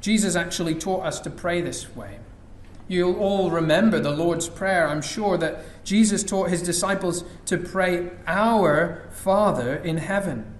Jesus 0.00 0.34
actually 0.34 0.74
taught 0.74 1.04
us 1.04 1.20
to 1.20 1.30
pray 1.30 1.60
this 1.60 1.94
way. 1.94 2.18
You'll 2.92 3.18
all 3.18 3.50
remember 3.50 4.00
the 4.00 4.10
Lord's 4.10 4.50
Prayer, 4.50 4.86
I'm 4.86 5.00
sure, 5.00 5.38
that 5.38 5.82
Jesus 5.82 6.22
taught 6.22 6.50
his 6.50 6.62
disciples 6.62 7.24
to 7.46 7.56
pray, 7.56 8.10
Our 8.26 9.08
Father 9.10 9.76
in 9.76 9.96
heaven, 9.96 10.58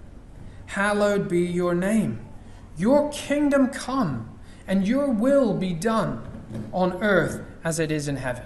hallowed 0.64 1.28
be 1.28 1.42
your 1.42 1.74
name. 1.74 2.24
Your 2.78 3.10
kingdom 3.10 3.68
come, 3.68 4.38
and 4.66 4.88
your 4.88 5.10
will 5.10 5.52
be 5.52 5.74
done 5.74 6.26
on 6.72 7.02
earth 7.02 7.42
as 7.64 7.78
it 7.78 7.92
is 7.92 8.08
in 8.08 8.16
heaven. 8.16 8.44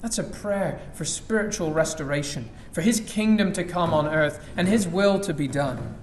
That's 0.00 0.16
a 0.16 0.24
prayer 0.24 0.80
for 0.94 1.04
spiritual 1.04 1.70
restoration, 1.70 2.48
for 2.72 2.80
his 2.80 3.00
kingdom 3.00 3.52
to 3.52 3.64
come 3.64 3.92
on 3.92 4.06
earth 4.06 4.42
and 4.56 4.68
his 4.68 4.88
will 4.88 5.20
to 5.20 5.34
be 5.34 5.48
done. 5.48 5.98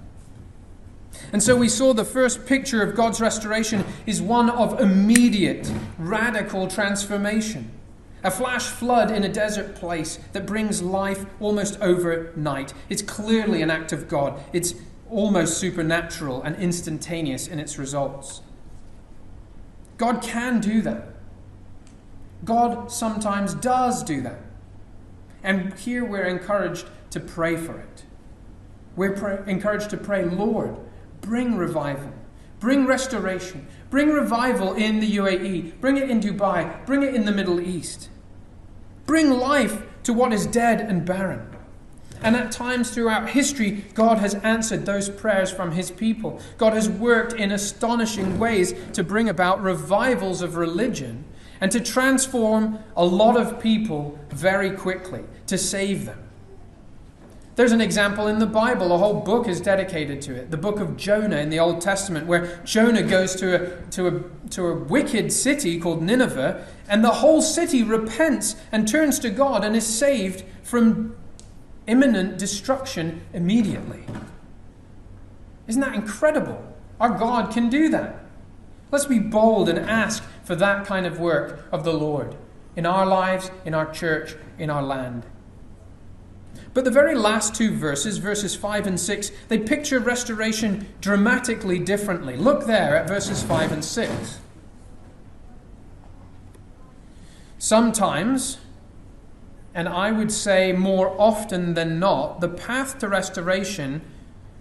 And 1.32 1.42
so 1.42 1.56
we 1.56 1.68
saw 1.68 1.92
the 1.92 2.04
first 2.04 2.46
picture 2.46 2.82
of 2.82 2.94
God's 2.94 3.20
restoration 3.20 3.84
is 4.06 4.20
one 4.20 4.50
of 4.50 4.80
immediate, 4.80 5.70
radical 5.98 6.68
transformation. 6.68 7.70
A 8.24 8.30
flash 8.30 8.66
flood 8.66 9.10
in 9.10 9.24
a 9.24 9.28
desert 9.28 9.74
place 9.74 10.18
that 10.32 10.46
brings 10.46 10.80
life 10.80 11.26
almost 11.40 11.80
overnight. 11.80 12.72
It's 12.88 13.02
clearly 13.02 13.62
an 13.62 13.70
act 13.70 13.92
of 13.92 14.08
God. 14.08 14.40
It's 14.52 14.74
almost 15.10 15.58
supernatural 15.58 16.42
and 16.42 16.56
instantaneous 16.56 17.48
in 17.48 17.58
its 17.58 17.78
results. 17.78 18.40
God 19.98 20.22
can 20.22 20.60
do 20.60 20.80
that. 20.82 21.08
God 22.44 22.90
sometimes 22.90 23.54
does 23.54 24.02
do 24.02 24.20
that. 24.22 24.40
And 25.42 25.74
here 25.74 26.04
we're 26.04 26.24
encouraged 26.24 26.86
to 27.10 27.20
pray 27.20 27.56
for 27.56 27.78
it. 27.78 28.04
We're 28.96 29.12
pray- 29.12 29.42
encouraged 29.46 29.90
to 29.90 29.96
pray, 29.96 30.24
Lord, 30.24 30.76
bring 31.22 31.56
revival, 31.56 32.12
bring 32.60 32.84
restoration, 32.84 33.66
bring 33.88 34.10
revival 34.10 34.74
in 34.74 35.00
the 35.00 35.16
UAE, 35.16 35.80
bring 35.80 35.96
it 35.96 36.10
in 36.10 36.20
Dubai, 36.20 36.84
bring 36.84 37.02
it 37.02 37.14
in 37.14 37.24
the 37.24 37.32
Middle 37.32 37.60
East. 37.60 38.10
Bring 39.06 39.30
life 39.30 39.82
to 40.02 40.12
what 40.12 40.32
is 40.32 40.46
dead 40.46 40.80
and 40.80 41.06
barren. 41.06 41.48
And 42.22 42.36
at 42.36 42.52
times 42.52 42.90
throughout 42.90 43.30
history, 43.30 43.84
God 43.94 44.18
has 44.18 44.34
answered 44.36 44.86
those 44.86 45.08
prayers 45.08 45.50
from 45.50 45.72
his 45.72 45.90
people. 45.90 46.40
God 46.56 46.72
has 46.72 46.88
worked 46.88 47.32
in 47.32 47.50
astonishing 47.50 48.38
ways 48.38 48.74
to 48.92 49.02
bring 49.02 49.28
about 49.28 49.62
revivals 49.62 50.40
of 50.40 50.56
religion 50.56 51.24
and 51.60 51.70
to 51.72 51.80
transform 51.80 52.78
a 52.96 53.04
lot 53.04 53.36
of 53.36 53.60
people 53.60 54.18
very 54.30 54.70
quickly, 54.70 55.22
to 55.46 55.58
save 55.58 56.04
them. 56.06 56.18
There's 57.54 57.72
an 57.72 57.82
example 57.82 58.28
in 58.28 58.38
the 58.38 58.46
Bible, 58.46 58.94
a 58.94 58.98
whole 58.98 59.20
book 59.20 59.46
is 59.46 59.60
dedicated 59.60 60.22
to 60.22 60.34
it. 60.34 60.50
The 60.50 60.56
book 60.56 60.80
of 60.80 60.96
Jonah 60.96 61.36
in 61.36 61.50
the 61.50 61.58
Old 61.58 61.82
Testament, 61.82 62.26
where 62.26 62.62
Jonah 62.64 63.02
goes 63.02 63.34
to 63.36 63.54
a, 63.54 63.86
to 63.90 64.06
a, 64.06 64.48
to 64.50 64.66
a 64.68 64.74
wicked 64.74 65.30
city 65.30 65.78
called 65.78 66.02
Nineveh, 66.02 66.66
and 66.88 67.04
the 67.04 67.10
whole 67.10 67.42
city 67.42 67.82
repents 67.82 68.56
and 68.72 68.88
turns 68.88 69.18
to 69.18 69.28
God 69.28 69.64
and 69.64 69.76
is 69.76 69.86
saved 69.86 70.44
from 70.62 71.14
imminent 71.86 72.38
destruction 72.38 73.20
immediately. 73.34 74.04
Isn't 75.66 75.82
that 75.82 75.94
incredible? 75.94 76.74
Our 76.98 77.10
God 77.10 77.52
can 77.52 77.68
do 77.68 77.90
that. 77.90 78.24
Let's 78.90 79.06
be 79.06 79.18
bold 79.18 79.68
and 79.68 79.78
ask 79.78 80.22
for 80.42 80.56
that 80.56 80.86
kind 80.86 81.04
of 81.04 81.20
work 81.20 81.66
of 81.70 81.84
the 81.84 81.92
Lord 81.92 82.34
in 82.76 82.86
our 82.86 83.04
lives, 83.04 83.50
in 83.66 83.74
our 83.74 83.90
church, 83.90 84.36
in 84.58 84.70
our 84.70 84.82
land. 84.82 85.24
But 86.74 86.84
the 86.84 86.90
very 86.90 87.14
last 87.14 87.54
two 87.54 87.76
verses, 87.76 88.18
verses 88.18 88.54
5 88.54 88.86
and 88.86 88.98
6, 88.98 89.30
they 89.48 89.58
picture 89.58 89.98
restoration 89.98 90.86
dramatically 91.00 91.78
differently. 91.78 92.36
Look 92.36 92.66
there 92.66 92.96
at 92.96 93.06
verses 93.06 93.42
5 93.42 93.72
and 93.72 93.84
6. 93.84 94.38
Sometimes, 97.58 98.58
and 99.74 99.88
I 99.88 100.12
would 100.12 100.32
say 100.32 100.72
more 100.72 101.14
often 101.20 101.74
than 101.74 101.98
not, 101.98 102.40
the 102.40 102.48
path 102.48 102.98
to 103.00 103.08
restoration 103.08 104.00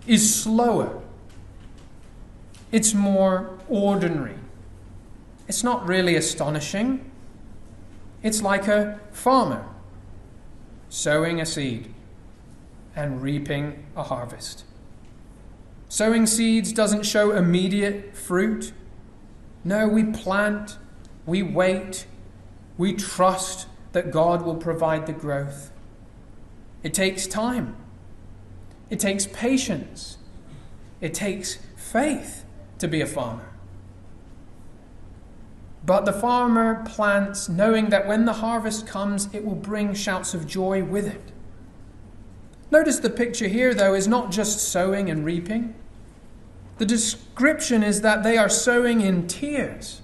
is 0.05 0.35
slower. 0.35 1.01
It's 2.71 2.93
more 2.93 3.57
ordinary. 3.69 4.35
It's 5.47 5.63
not 5.63 5.87
really 5.87 6.15
astonishing. 6.15 7.09
It's 8.21 8.41
like 8.41 8.67
a 8.67 8.99
farmer 9.11 9.70
sowing 10.91 11.39
a 11.39 11.45
seed 11.45 11.91
and 12.97 13.21
reaping 13.21 13.85
a 13.95 14.03
harvest. 14.03 14.65
Sowing 15.87 16.27
seeds 16.27 16.73
doesn't 16.73 17.03
show 17.03 17.31
immediate 17.31 18.13
fruit. 18.13 18.73
No, 19.63 19.87
we 19.87 20.03
plant, 20.03 20.77
we 21.25 21.43
wait, 21.43 22.05
we 22.77 22.93
trust 22.93 23.67
that 23.93 24.11
God 24.11 24.41
will 24.41 24.57
provide 24.57 25.07
the 25.07 25.13
growth. 25.13 25.71
It 26.83 26.93
takes 26.93 27.25
time, 27.25 27.77
it 28.89 28.99
takes 28.99 29.25
patience, 29.27 30.17
it 30.99 31.13
takes 31.13 31.57
faith 31.77 32.43
to 32.79 32.89
be 32.89 32.99
a 32.99 33.07
farmer. 33.07 33.50
But 35.83 36.05
the 36.05 36.13
farmer 36.13 36.83
plants, 36.85 37.49
knowing 37.49 37.89
that 37.89 38.07
when 38.07 38.25
the 38.25 38.33
harvest 38.33 38.85
comes, 38.85 39.27
it 39.33 39.43
will 39.43 39.55
bring 39.55 39.93
shouts 39.93 40.33
of 40.33 40.45
joy 40.45 40.83
with 40.83 41.07
it. 41.07 41.31
Notice 42.69 42.99
the 42.99 43.09
picture 43.09 43.47
here, 43.47 43.73
though, 43.73 43.93
is 43.93 44.07
not 44.07 44.31
just 44.31 44.59
sowing 44.59 45.09
and 45.09 45.25
reaping. 45.25 45.75
The 46.77 46.85
description 46.85 47.83
is 47.83 48.01
that 48.01 48.23
they 48.23 48.37
are 48.37 48.49
sowing 48.49 49.01
in 49.01 49.27
tears 49.27 50.01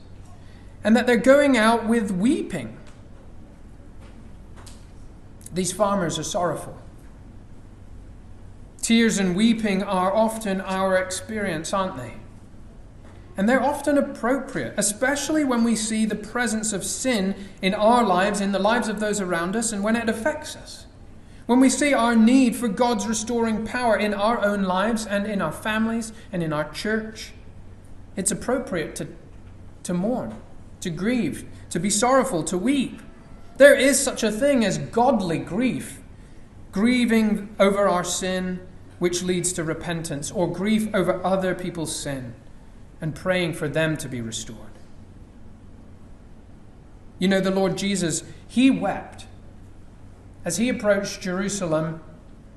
and 0.84 0.96
that 0.96 1.08
they're 1.08 1.18
going 1.18 1.58
out 1.58 1.88
with 1.88 2.12
weeping. 2.12 2.78
These 5.54 5.72
farmers 5.72 6.20
are 6.20 6.24
sorrowful. 6.24 6.78
Tears 8.82 9.18
and 9.18 9.36
weeping 9.36 9.82
are 9.84 10.14
often 10.14 10.62
our 10.62 10.98
experience, 10.98 11.74
aren't 11.74 11.98
they? 11.98 12.14
And 13.38 13.48
they're 13.48 13.64
often 13.64 14.00
appropriate, 14.00 14.74
especially 14.78 15.44
when 15.44 15.64
we 15.64 15.76
see 15.76 16.06
the 16.06 16.16
presence 16.16 16.74
of 16.74 16.84
sin 16.84 17.36
in 17.62 17.76
our 17.76 18.04
lives, 18.04 18.42
in 18.42 18.52
the 18.52 18.60
lives 18.60 18.88
of 18.88 19.00
those 19.00 19.22
around 19.22 19.56
us, 19.56 19.72
and 19.72 19.84
when 19.84 19.96
it 19.96 20.10
affects 20.10 20.56
us. 20.56 20.88
When 21.46 21.60
we 21.60 21.70
see 21.70 21.94
our 21.94 22.16
need 22.16 22.56
for 22.56 22.68
God's 22.68 23.08
restoring 23.08 23.64
power 23.64 23.96
in 23.96 24.16
our 24.16 24.44
own 24.44 24.64
lives 24.64 25.06
and 25.06 25.28
in 25.28 25.40
our 25.40 25.52
families 25.52 26.12
and 26.32 26.42
in 26.42 26.52
our 26.52 26.70
church, 26.72 27.32
it's 28.16 28.32
appropriate 28.32 28.96
to, 28.96 29.08
to 29.84 29.94
mourn, 29.94 30.34
to 30.82 30.90
grieve, 30.90 31.46
to 31.70 31.80
be 31.80 31.92
sorrowful, 31.92 32.44
to 32.44 32.58
weep. 32.58 33.02
There 33.58 33.76
is 33.76 34.00
such 34.00 34.24
a 34.24 34.32
thing 34.32 34.66
as 34.66 34.80
godly 34.80 35.38
grief, 35.38 36.02
grieving 36.72 37.56
over 37.60 37.88
our 37.88 38.04
sin, 38.04 38.60
which 38.98 39.22
leads 39.22 39.54
to 39.54 39.64
repentance, 39.64 40.32
or 40.32 40.52
grief 40.52 40.90
over 40.94 41.24
other 41.24 41.54
people's 41.54 41.96
sin 41.96 42.34
and 43.02 43.16
praying 43.16 43.54
for 43.54 43.68
them 43.68 43.98
to 43.98 44.08
be 44.08 44.22
restored. 44.22 44.60
You 47.20 47.28
know, 47.28 47.42
the 47.42 47.52
Lord 47.52 47.78
Jesus, 47.78 48.24
he 48.48 48.70
wept. 48.70 49.26
As 50.46 50.58
he 50.58 50.70
approached 50.70 51.22
Jerusalem, 51.22 52.02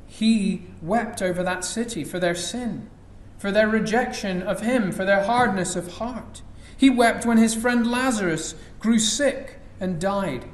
he 0.06 0.66
wept 0.82 1.22
over 1.22 1.42
that 1.42 1.64
city 1.64 2.04
for 2.04 2.18
their 2.18 2.34
sin, 2.34 2.90
for 3.38 3.50
their 3.50 3.68
rejection 3.68 4.42
of 4.42 4.60
him, 4.60 4.92
for 4.92 5.04
their 5.04 5.24
hardness 5.24 5.76
of 5.76 5.94
heart. 5.94 6.42
He 6.76 6.90
wept 6.90 7.26
when 7.26 7.38
his 7.38 7.54
friend 7.54 7.90
Lazarus 7.90 8.54
grew 8.78 8.98
sick 8.98 9.58
and 9.80 10.00
died, 10.00 10.46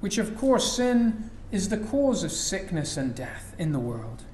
which, 0.00 0.18
of 0.18 0.36
course, 0.36 0.76
sin 0.76 1.30
is 1.50 1.68
the 1.68 1.78
cause 1.78 2.22
of 2.22 2.32
sickness 2.32 2.96
and 2.96 3.14
death 3.14 3.54
in 3.58 3.72
the 3.72 3.78
world. 3.78 4.24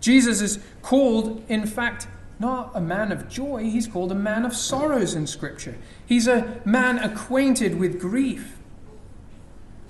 Jesus 0.00 0.40
is 0.40 0.58
called, 0.82 1.44
in 1.48 1.66
fact, 1.66 2.08
not 2.40 2.70
a 2.74 2.80
man 2.80 3.12
of 3.12 3.28
joy, 3.28 3.64
he's 3.64 3.86
called 3.86 4.10
a 4.10 4.16
man 4.16 4.46
of 4.46 4.56
sorrows 4.56 5.14
in 5.14 5.26
Scripture. 5.26 5.76
He's 6.06 6.26
a 6.26 6.60
man 6.64 6.98
acquainted 6.98 7.78
with 7.78 8.00
grief. 8.00 8.56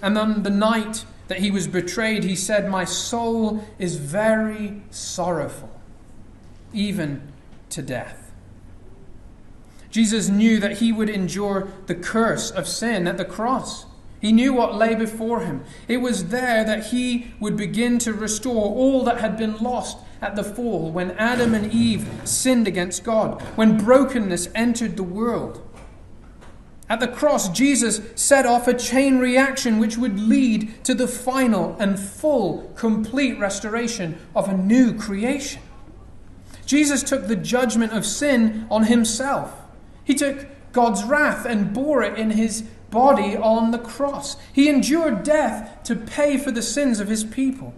And 0.02 0.18
on 0.18 0.42
the 0.42 0.50
night 0.50 1.04
that 1.28 1.38
he 1.38 1.50
was 1.50 1.68
betrayed, 1.68 2.24
he 2.24 2.34
said, 2.34 2.68
My 2.68 2.84
soul 2.84 3.64
is 3.78 3.96
very 3.96 4.82
sorrowful, 4.90 5.70
even 6.72 7.22
to 7.70 7.82
death. 7.82 8.32
Jesus 9.90 10.28
knew 10.28 10.58
that 10.58 10.78
he 10.78 10.92
would 10.92 11.08
endure 11.08 11.68
the 11.86 11.94
curse 11.94 12.50
of 12.50 12.66
sin 12.66 13.06
at 13.06 13.16
the 13.16 13.24
cross. 13.24 13.86
He 14.20 14.32
knew 14.32 14.52
what 14.52 14.74
lay 14.74 14.94
before 14.94 15.40
him. 15.40 15.64
It 15.88 15.98
was 15.98 16.26
there 16.26 16.64
that 16.64 16.86
he 16.86 17.32
would 17.38 17.56
begin 17.56 17.98
to 18.00 18.12
restore 18.12 18.64
all 18.64 19.04
that 19.04 19.20
had 19.20 19.36
been 19.36 19.56
lost 19.58 19.98
at 20.20 20.36
the 20.36 20.44
fall, 20.44 20.90
when 20.90 21.12
Adam 21.12 21.54
and 21.54 21.72
Eve 21.72 22.08
sinned 22.24 22.68
against 22.68 23.04
God, 23.04 23.40
when 23.56 23.78
brokenness 23.78 24.48
entered 24.54 24.96
the 24.96 25.02
world. 25.02 25.66
At 26.90 26.98
the 26.98 27.08
cross, 27.08 27.48
Jesus 27.50 28.00
set 28.16 28.44
off 28.44 28.66
a 28.66 28.74
chain 28.74 29.18
reaction 29.18 29.78
which 29.78 29.96
would 29.96 30.18
lead 30.18 30.82
to 30.84 30.92
the 30.92 31.06
final 31.06 31.76
and 31.78 31.98
full, 31.98 32.72
complete 32.74 33.38
restoration 33.38 34.18
of 34.34 34.48
a 34.48 34.56
new 34.56 34.92
creation. 34.98 35.62
Jesus 36.66 37.02
took 37.02 37.28
the 37.28 37.36
judgment 37.36 37.92
of 37.92 38.04
sin 38.04 38.66
on 38.70 38.84
himself. 38.84 39.54
He 40.04 40.14
took 40.14 40.46
God's 40.72 41.04
wrath 41.04 41.46
and 41.46 41.72
bore 41.72 42.02
it 42.02 42.18
in 42.18 42.30
his 42.30 42.62
body 42.90 43.36
on 43.36 43.70
the 43.70 43.78
cross. 43.78 44.36
He 44.52 44.68
endured 44.68 45.22
death 45.22 45.82
to 45.84 45.94
pay 45.94 46.36
for 46.38 46.50
the 46.50 46.62
sins 46.62 46.98
of 46.98 47.08
his 47.08 47.22
people. 47.22 47.72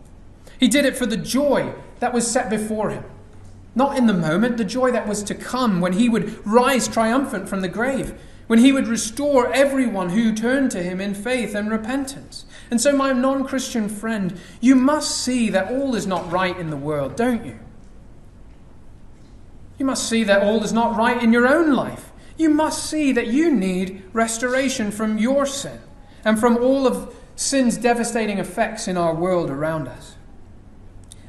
He 0.58 0.68
did 0.68 0.86
it 0.86 0.96
for 0.96 1.06
the 1.06 1.16
joy 1.16 1.74
that 2.02 2.12
was 2.12 2.28
set 2.28 2.50
before 2.50 2.90
him. 2.90 3.04
Not 3.76 3.96
in 3.96 4.08
the 4.08 4.12
moment, 4.12 4.56
the 4.56 4.64
joy 4.64 4.90
that 4.90 5.06
was 5.06 5.22
to 5.22 5.36
come 5.36 5.80
when 5.80 5.92
he 5.92 6.08
would 6.08 6.44
rise 6.44 6.88
triumphant 6.88 7.48
from 7.48 7.60
the 7.60 7.68
grave, 7.68 8.20
when 8.48 8.58
he 8.58 8.72
would 8.72 8.88
restore 8.88 9.54
everyone 9.54 10.10
who 10.10 10.34
turned 10.34 10.72
to 10.72 10.82
him 10.82 11.00
in 11.00 11.14
faith 11.14 11.54
and 11.54 11.70
repentance. 11.70 12.44
And 12.72 12.80
so, 12.80 12.92
my 12.92 13.12
non 13.12 13.44
Christian 13.44 13.88
friend, 13.88 14.36
you 14.60 14.74
must 14.74 15.16
see 15.22 15.48
that 15.50 15.70
all 15.70 15.94
is 15.94 16.04
not 16.04 16.28
right 16.28 16.58
in 16.58 16.70
the 16.70 16.76
world, 16.76 17.14
don't 17.14 17.46
you? 17.46 17.60
You 19.78 19.86
must 19.86 20.08
see 20.08 20.24
that 20.24 20.42
all 20.42 20.64
is 20.64 20.72
not 20.72 20.96
right 20.96 21.22
in 21.22 21.32
your 21.32 21.46
own 21.46 21.72
life. 21.72 22.10
You 22.36 22.50
must 22.50 22.84
see 22.84 23.12
that 23.12 23.28
you 23.28 23.48
need 23.48 24.02
restoration 24.12 24.90
from 24.90 25.18
your 25.18 25.46
sin 25.46 25.78
and 26.24 26.40
from 26.40 26.56
all 26.56 26.84
of 26.84 27.14
sin's 27.36 27.76
devastating 27.76 28.38
effects 28.38 28.88
in 28.88 28.96
our 28.96 29.14
world 29.14 29.50
around 29.50 29.86
us. 29.86 30.16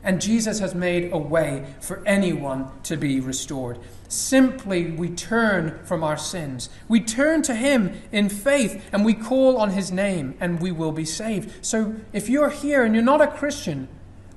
And 0.03 0.21
Jesus 0.21 0.59
has 0.59 0.75
made 0.75 1.13
a 1.13 1.17
way 1.17 1.65
for 1.79 2.03
anyone 2.05 2.69
to 2.83 2.97
be 2.97 3.19
restored. 3.19 3.79
Simply, 4.09 4.91
we 4.91 5.09
turn 5.09 5.79
from 5.85 6.03
our 6.03 6.17
sins. 6.17 6.69
We 6.87 6.99
turn 6.99 7.41
to 7.43 7.55
Him 7.55 8.01
in 8.11 8.29
faith 8.29 8.83
and 8.91 9.05
we 9.05 9.13
call 9.13 9.57
on 9.57 9.71
His 9.71 9.91
name 9.91 10.35
and 10.39 10.59
we 10.59 10.71
will 10.71 10.91
be 10.91 11.05
saved. 11.05 11.65
So, 11.65 11.95
if 12.11 12.27
you're 12.29 12.49
here 12.49 12.83
and 12.83 12.93
you're 12.93 13.03
not 13.03 13.21
a 13.21 13.27
Christian, 13.27 13.87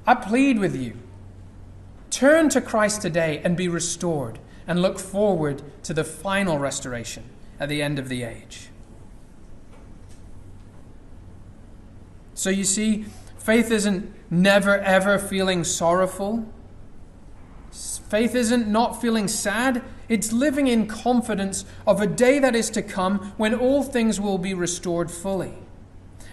I 0.07 0.15
plead 0.15 0.59
with 0.59 0.77
you 0.77 0.97
turn 2.17 2.49
to 2.49 2.63
Christ 2.63 3.03
today 3.03 3.43
and 3.45 3.59
be 3.59 3.69
restored 3.69 4.39
and 4.67 4.81
look 4.81 4.99
forward 4.99 5.63
to 5.83 5.93
the 5.93 6.03
final 6.03 6.59
restoration 6.59 7.25
at 7.61 7.69
the 7.69 7.83
end 7.83 7.99
of 7.99 8.09
the 8.09 8.23
age. 8.23 8.69
So 12.33 12.49
you 12.49 12.65
see, 12.65 13.05
faith 13.39 13.71
isn't 13.71 14.15
never 14.31 14.79
ever 14.79 15.19
feeling 15.19 15.65
sorrowful. 15.65 16.47
Faith 17.71 18.35
isn't 18.35 18.69
not 18.69 19.01
feeling 19.01 19.29
sad. 19.29 19.83
It's 20.09 20.33
living 20.33 20.69
in 20.69 20.87
confidence 20.87 21.65
of 21.87 22.01
a 22.01 22.07
day 22.07 22.39
that 22.39 22.55
is 22.55 22.71
to 22.71 22.83
come 22.83 23.33
when 23.37 23.55
all 23.55 23.83
things 23.83 24.21
will 24.21 24.39
be 24.39 24.55
restored 24.55 25.11
fully. 25.11 25.55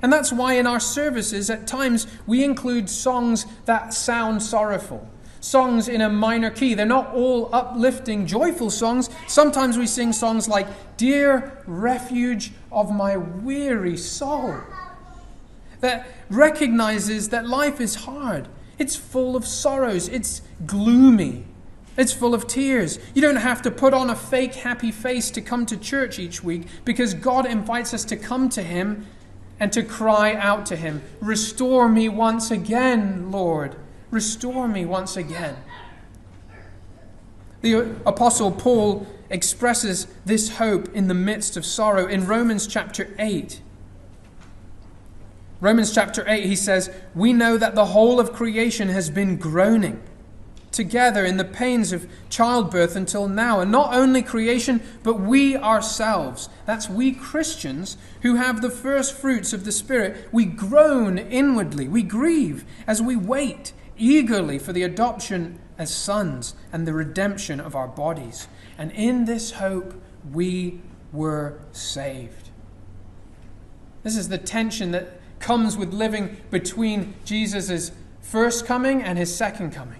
And 0.01 0.11
that's 0.11 0.31
why 0.31 0.53
in 0.53 0.67
our 0.67 0.79
services, 0.79 1.49
at 1.49 1.65
times, 1.65 2.07
we 2.27 2.43
include 2.43 2.89
songs 2.89 3.45
that 3.65 3.93
sound 3.93 4.43
sorrowful 4.43 5.09
songs 5.43 5.89
in 5.89 6.01
a 6.01 6.09
minor 6.09 6.49
key. 6.49 6.73
They're 6.73 6.85
not 6.85 7.13
all 7.13 7.53
uplifting, 7.53 8.25
joyful 8.25 8.69
songs. 8.69 9.09
Sometimes 9.27 9.77
we 9.77 9.87
sing 9.87 10.13
songs 10.13 10.47
like, 10.47 10.67
Dear 10.97 11.61
refuge 11.67 12.53
of 12.71 12.91
my 12.91 13.17
weary 13.17 13.97
soul, 13.97 14.55
that 15.83 16.07
recognizes 16.29 17.27
that 17.27 17.45
life 17.45 17.81
is 17.81 17.95
hard. 17.95 18.47
It's 18.79 18.95
full 18.95 19.35
of 19.35 19.45
sorrows. 19.45 20.07
It's 20.07 20.41
gloomy. 20.65 21.43
It's 21.97 22.13
full 22.13 22.33
of 22.33 22.47
tears. 22.47 22.99
You 23.13 23.21
don't 23.21 23.35
have 23.35 23.61
to 23.63 23.69
put 23.69 23.93
on 23.93 24.09
a 24.09 24.15
fake 24.15 24.55
happy 24.55 24.93
face 24.93 25.29
to 25.31 25.41
come 25.41 25.65
to 25.65 25.75
church 25.75 26.19
each 26.19 26.41
week 26.41 26.67
because 26.85 27.13
God 27.13 27.45
invites 27.45 27.93
us 27.93 28.05
to 28.05 28.15
come 28.15 28.47
to 28.49 28.63
Him 28.63 29.05
and 29.59 29.73
to 29.73 29.83
cry 29.83 30.33
out 30.33 30.65
to 30.67 30.77
Him 30.77 31.01
Restore 31.19 31.89
me 31.89 32.07
once 32.07 32.49
again, 32.49 33.29
Lord. 33.29 33.75
Restore 34.09 34.69
me 34.69 34.85
once 34.85 35.17
again. 35.17 35.57
The 37.59 37.93
Apostle 38.05 38.53
Paul 38.53 39.05
expresses 39.29 40.07
this 40.23 40.55
hope 40.57 40.95
in 40.95 41.09
the 41.09 41.13
midst 41.13 41.57
of 41.57 41.65
sorrow 41.65 42.07
in 42.07 42.25
Romans 42.25 42.67
chapter 42.67 43.13
8. 43.19 43.59
Romans 45.63 45.93
chapter 45.93 46.25
8, 46.27 46.45
he 46.45 46.57
says, 46.57 46.91
We 47.15 47.31
know 47.31 47.55
that 47.55 47.73
the 47.73 47.85
whole 47.85 48.19
of 48.19 48.33
creation 48.33 48.89
has 48.89 49.09
been 49.09 49.37
groaning 49.37 50.03
together 50.73 51.23
in 51.23 51.37
the 51.37 51.45
pains 51.45 51.93
of 51.93 52.05
childbirth 52.29 52.97
until 52.97 53.29
now. 53.29 53.61
And 53.61 53.71
not 53.71 53.93
only 53.93 54.21
creation, 54.21 54.81
but 55.03 55.21
we 55.21 55.55
ourselves, 55.55 56.49
that's 56.65 56.89
we 56.89 57.13
Christians 57.13 57.95
who 58.23 58.35
have 58.35 58.61
the 58.61 58.69
first 58.69 59.15
fruits 59.15 59.53
of 59.53 59.63
the 59.63 59.71
Spirit, 59.71 60.27
we 60.33 60.43
groan 60.43 61.17
inwardly, 61.17 61.87
we 61.87 62.03
grieve 62.03 62.65
as 62.85 63.01
we 63.01 63.15
wait 63.15 63.71
eagerly 63.97 64.59
for 64.59 64.73
the 64.73 64.83
adoption 64.83 65.59
as 65.77 65.95
sons 65.95 66.55
and 66.73 66.85
the 66.85 66.93
redemption 66.93 67.61
of 67.61 67.73
our 67.73 67.87
bodies. 67.87 68.49
And 68.77 68.91
in 68.91 69.23
this 69.23 69.51
hope, 69.51 69.93
we 70.29 70.81
were 71.13 71.57
saved. 71.71 72.49
This 74.03 74.17
is 74.17 74.27
the 74.27 74.37
tension 74.37 74.91
that 74.91 75.21
comes 75.43 75.77
with 75.77 75.93
living 75.93 76.37
between 76.49 77.13
Jesus' 77.25 77.91
first 78.21 78.65
coming 78.65 79.03
and 79.03 79.17
his 79.17 79.35
second 79.35 79.71
coming. 79.71 79.99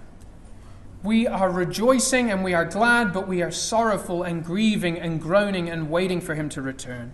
We 1.02 1.26
are 1.26 1.50
rejoicing 1.50 2.30
and 2.30 2.42
we 2.42 2.54
are 2.54 2.64
glad, 2.64 3.12
but 3.12 3.28
we 3.28 3.42
are 3.42 3.50
sorrowful 3.50 4.22
and 4.22 4.42
grieving 4.42 4.98
and 4.98 5.20
groaning 5.20 5.68
and 5.68 5.90
waiting 5.90 6.22
for 6.22 6.34
him 6.34 6.48
to 6.48 6.62
return. 6.62 7.12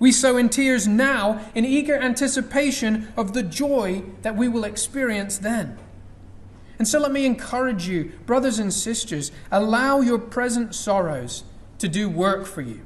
We 0.00 0.10
sow 0.10 0.38
in 0.38 0.48
tears 0.48 0.88
now 0.88 1.38
in 1.54 1.66
eager 1.66 1.96
anticipation 1.96 3.12
of 3.14 3.34
the 3.34 3.42
joy 3.42 4.04
that 4.22 4.36
we 4.36 4.48
will 4.48 4.64
experience 4.64 5.36
then. 5.36 5.76
And 6.78 6.88
so 6.88 6.98
let 6.98 7.12
me 7.12 7.26
encourage 7.26 7.86
you, 7.86 8.12
brothers 8.24 8.58
and 8.58 8.72
sisters, 8.72 9.30
allow 9.52 10.00
your 10.00 10.18
present 10.18 10.74
sorrows 10.74 11.44
to 11.78 11.88
do 11.88 12.08
work 12.08 12.46
for 12.46 12.62
you. 12.62 12.80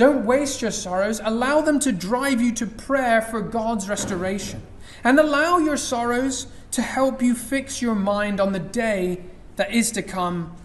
Don't 0.00 0.24
waste 0.24 0.62
your 0.62 0.70
sorrows, 0.70 1.20
allow 1.22 1.60
them 1.60 1.78
to 1.80 1.92
drive 1.92 2.40
you 2.40 2.52
to 2.52 2.66
prayer 2.66 3.20
for 3.20 3.42
God's 3.42 3.86
restoration. 3.86 4.62
And 5.04 5.20
allow 5.20 5.58
your 5.58 5.76
sorrows 5.76 6.46
to 6.70 6.80
help 6.80 7.20
you 7.20 7.34
fix 7.34 7.82
your 7.82 7.94
mind 7.94 8.40
on 8.40 8.54
the 8.54 8.60
day 8.60 9.22
that 9.56 9.74
is 9.74 9.90
to 9.90 10.00
come 10.00 10.56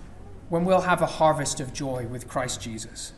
when 0.48 0.64
we'll 0.64 0.84
have 0.84 1.02
a 1.02 1.06
harvest 1.06 1.60
of 1.60 1.74
joy 1.74 2.08
with 2.08 2.30
Christ 2.30 2.62
Jesus. 2.62 3.12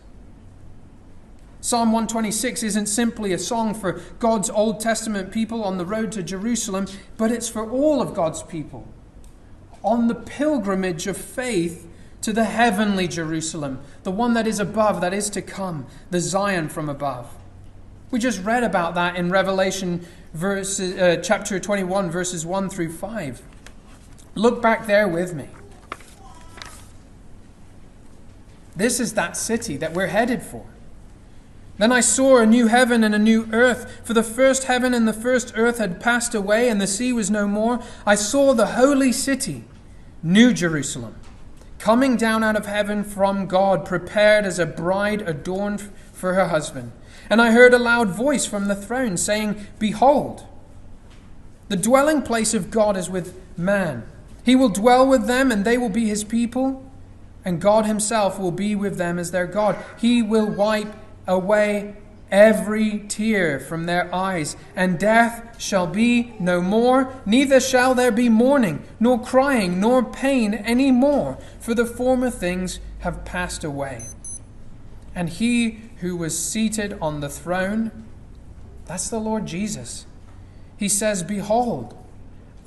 Psalm 1.62 1.92
126 1.92 2.64
isn't 2.64 2.88
simply 2.88 3.32
a 3.32 3.38
song 3.38 3.76
for 3.76 4.02
God's 4.18 4.50
Old 4.50 4.80
Testament 4.80 5.32
people 5.32 5.64
on 5.64 5.78
the 5.78 5.86
road 5.86 6.12
to 6.14 6.24
Jerusalem, 6.24 6.88
but 7.18 7.30
it's 7.30 7.48
for 7.48 7.70
all 7.70 8.02
of 8.02 8.16
God's 8.16 8.42
people 8.42 8.88
on 9.84 10.08
the 10.08 10.16
pilgrimage 10.16 11.06
of 11.06 11.16
faith 11.16 11.87
to 12.22 12.34
the 12.34 12.46
heavenly 12.46 13.08
Jerusalem, 13.08 13.80
the 14.04 14.12
one 14.12 14.34
that 14.34 14.48
is 14.48 14.60
above, 14.60 15.02
that 15.02 15.14
is 15.14 15.30
to 15.32 15.42
come, 15.42 15.86
the 16.10 16.20
Zion 16.20 16.70
from 16.70 16.90
above. 16.90 17.34
We 18.10 18.20
just 18.20 18.44
read 18.44 18.64
about 18.64 18.96
that 18.96 19.16
in 19.16 19.30
Revelation 19.30 20.06
uh, 20.42 21.18
chapter 21.18 21.60
21, 21.60 22.10
verses 22.10 22.46
1 22.46 22.70
through 22.70 22.94
5. 22.94 23.42
Look 24.36 24.62
back 24.62 24.88
there 24.88 25.08
with 25.08 25.34
me. 25.34 25.50
This 28.76 29.00
is 29.00 29.14
that 29.14 29.36
city 29.36 29.76
that 29.78 29.94
we're 29.94 30.08
headed 30.08 30.44
for. 30.44 30.66
Then 31.78 31.92
I 31.92 32.00
saw 32.00 32.38
a 32.38 32.46
new 32.46 32.68
heaven 32.68 33.04
and 33.04 33.14
a 33.14 33.20
new 33.20 33.48
earth, 33.52 34.02
for 34.04 34.14
the 34.14 34.24
first 34.24 34.64
heaven 34.64 34.94
and 34.94 35.08
the 35.08 35.14
first 35.14 35.54
earth 35.56 35.78
had 35.78 36.00
passed 36.00 36.34
away, 36.34 36.70
and 36.70 36.80
the 36.82 36.88
sea 36.88 37.14
was 37.14 37.30
no 37.30 37.48
more. 37.48 37.82
I 38.06 38.16
saw 38.16 38.54
the 38.54 38.68
holy 38.68 39.12
city, 39.12 39.64
New 40.24 40.54
Jerusalem, 40.54 41.16
coming 41.80 42.18
down 42.18 42.44
out 42.44 42.56
of 42.56 42.66
heaven 42.66 43.04
from 43.04 43.46
God, 43.46 43.86
prepared 43.86 44.46
as 44.46 44.60
a 44.60 44.66
bride 44.66 45.22
adorned 45.22 45.82
for 46.12 46.34
her 46.34 46.48
husband. 46.48 46.92
And 47.30 47.42
I 47.42 47.52
heard 47.52 47.74
a 47.74 47.80
loud 47.80 48.10
voice 48.10 48.46
from 48.46 48.68
the 48.68 48.76
throne 48.76 49.18
saying, 49.18 49.68
Behold, 49.80 50.46
the 51.70 51.76
dwelling 51.76 52.22
place 52.22 52.54
of 52.54 52.72
God 52.72 52.96
is 52.96 53.10
with 53.10 53.36
man. 53.58 54.04
He 54.44 54.56
will 54.56 54.70
dwell 54.70 55.06
with 55.08 55.28
them, 55.28 55.52
and 55.52 55.66
they 55.66 55.78
will 55.78 55.90
be 55.90 56.08
his 56.08 56.24
people, 56.24 56.90
and 57.44 57.62
God 57.62 57.86
himself 57.86 58.40
will 58.40 58.52
be 58.52 58.76
with 58.76 58.98
them 58.98 59.20
as 59.20 59.32
their 59.32 59.48
God. 59.48 59.78
He 60.00 60.22
will 60.22 60.48
wipe 60.48 60.94
away 61.28 61.96
every 62.32 63.00
tear 63.08 63.60
from 63.60 63.86
their 63.86 64.14
eyes, 64.14 64.56
and 64.76 65.00
death 65.00 65.60
shall 65.62 65.88
be 65.88 66.34
no 66.40 66.62
more, 66.62 67.14
neither 67.26 67.60
shall 67.60 67.96
there 67.96 68.12
be 68.12 68.30
mourning, 68.30 68.84
nor 69.00 69.22
crying, 69.22 69.80
nor 69.80 70.04
pain 70.04 70.54
any 70.54 70.92
more, 70.92 71.38
for 71.60 71.74
the 71.74 71.86
former 71.86 72.30
things 72.30 72.80
have 73.00 73.26
passed 73.26 73.64
away. 73.64 74.06
And 75.16 75.30
he 75.30 75.80
who 75.98 76.16
was 76.16 76.38
seated 76.38 76.98
on 77.02 77.22
the 77.22 77.30
throne, 77.30 77.92
that's 78.86 79.10
the 79.10 79.20
Lord 79.20 79.46
Jesus. 79.46 80.06
He 80.78 80.88
says, 80.88 81.24
Behold, 81.24 81.98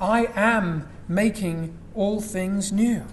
I 0.01 0.29
am 0.35 0.89
making 1.09 1.77
all 1.95 2.21
things 2.21 2.73
new. 2.73 3.05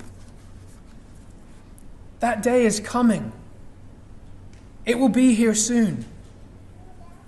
That 2.20 2.42
day 2.42 2.66
is 2.66 2.80
coming 2.80 3.32
it 4.88 4.98
will 4.98 5.10
be 5.10 5.36
here 5.36 5.54
soon. 5.54 6.06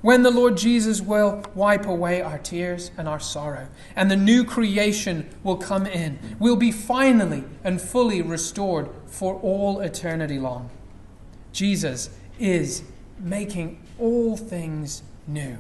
When 0.02 0.24
the 0.24 0.32
Lord 0.32 0.56
Jesus 0.56 1.02
will 1.02 1.44
wipe 1.54 1.86
away 1.86 2.22
our 2.22 2.38
tears 2.38 2.92
and 2.98 3.08
our 3.08 3.20
sorrow, 3.20 3.68
and 3.96 4.10
the 4.10 4.16
new 4.16 4.46
creation 4.46 5.30
will 5.44 5.58
come 5.58 5.86
in, 5.86 6.20
we'll 6.40 6.56
be 6.56 6.72
finally 6.72 7.44
and 7.66 7.82
fully 7.82 8.22
restored 8.22 8.90
for 9.08 9.36
all 9.36 9.82
eternity 9.82 10.40
long. 10.40 10.70
Jesus 11.52 12.10
is 12.40 12.84
making 13.20 13.82
all 13.98 14.38
things 14.38 15.04
new. 15.28 15.58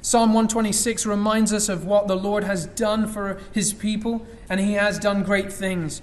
Psalm 0.00 0.28
126 0.28 1.04
reminds 1.04 1.52
us 1.52 1.68
of 1.68 1.84
what 1.84 2.06
the 2.06 2.14
Lord 2.14 2.44
has 2.44 2.66
done 2.66 3.08
for 3.08 3.40
his 3.52 3.72
people, 3.72 4.24
and 4.48 4.60
he 4.60 4.74
has 4.74 5.00
done 5.00 5.24
great 5.24 5.52
things. 5.52 6.00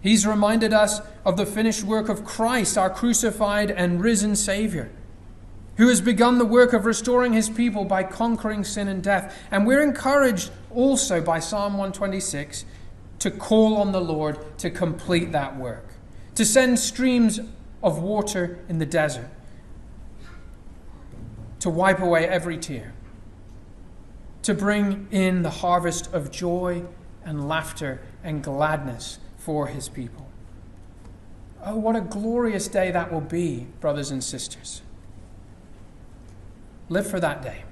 He's 0.00 0.26
reminded 0.26 0.72
us 0.72 1.02
of 1.22 1.36
the 1.36 1.44
finished 1.44 1.84
work 1.84 2.08
of 2.08 2.24
Christ, 2.24 2.78
our 2.78 2.88
crucified 2.88 3.70
and 3.70 4.02
risen 4.02 4.34
Savior, 4.34 4.90
who 5.78 5.88
has 5.88 6.00
begun 6.00 6.38
the 6.38 6.44
work 6.44 6.72
of 6.72 6.84
restoring 6.84 7.32
his 7.32 7.48
people 7.48 7.84
by 7.84 8.02
conquering 8.02 8.64
sin 8.64 8.88
and 8.88 9.02
death. 9.02 9.34
And 9.50 9.64
we're 9.66 9.82
encouraged 9.82 10.50
also 10.72 11.20
by 11.20 11.38
Psalm 11.38 11.74
126 11.74 12.64
to 13.20 13.30
call 13.30 13.76
on 13.76 13.92
the 13.92 14.00
Lord 14.00 14.58
to 14.58 14.70
complete 14.70 15.32
that 15.32 15.56
work, 15.56 15.94
to 16.34 16.44
send 16.44 16.80
streams 16.80 17.38
of 17.80 18.02
water 18.02 18.58
in 18.68 18.78
the 18.78 18.86
desert, 18.86 19.30
to 21.60 21.70
wipe 21.70 22.00
away 22.00 22.26
every 22.26 22.58
tear, 22.58 22.92
to 24.42 24.54
bring 24.54 25.06
in 25.12 25.42
the 25.42 25.50
harvest 25.50 26.12
of 26.12 26.32
joy 26.32 26.82
and 27.24 27.48
laughter 27.48 28.00
and 28.24 28.42
gladness 28.42 29.20
for 29.36 29.68
his 29.68 29.88
people. 29.88 30.26
Oh, 31.64 31.76
what 31.76 31.94
a 31.94 32.00
glorious 32.00 32.66
day 32.66 32.90
that 32.90 33.12
will 33.12 33.20
be, 33.20 33.68
brothers 33.80 34.10
and 34.10 34.22
sisters. 34.24 34.82
Live 36.90 37.06
for 37.06 37.20
that 37.20 37.42
day. 37.42 37.67